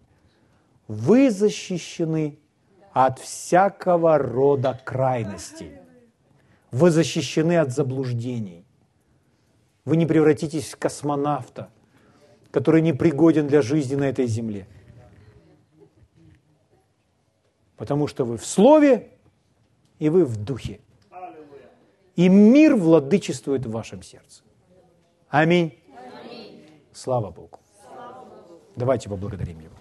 вы 0.87 1.31
защищены 1.31 2.37
от 2.93 3.19
всякого 3.19 4.17
рода 4.17 4.79
крайностей. 4.83 5.71
Вы 6.71 6.91
защищены 6.91 7.57
от 7.57 7.71
заблуждений. 7.71 8.65
Вы 9.85 9.97
не 9.97 10.05
превратитесь 10.05 10.73
в 10.73 10.77
космонавта, 10.77 11.69
который 12.57 12.81
не 12.81 12.91
пригоден 12.91 13.45
для 13.45 13.61
жизни 13.61 13.95
на 13.95 14.05
этой 14.05 14.25
земле. 14.25 14.65
Потому 17.75 18.07
что 18.07 18.25
вы 18.25 18.37
в 18.37 18.45
Слове 18.47 19.11
и 19.99 20.09
вы 20.09 20.25
в 20.25 20.37
Духе. 20.37 20.79
И 22.15 22.29
мир 22.29 22.75
владычествует 22.75 23.63
в 23.67 23.69
вашем 23.69 24.01
сердце. 24.01 24.41
Аминь. 25.29 25.71
Слава 26.93 27.29
Богу. 27.29 27.59
Давайте 28.75 29.07
поблагодарим 29.07 29.59
Его. 29.59 29.76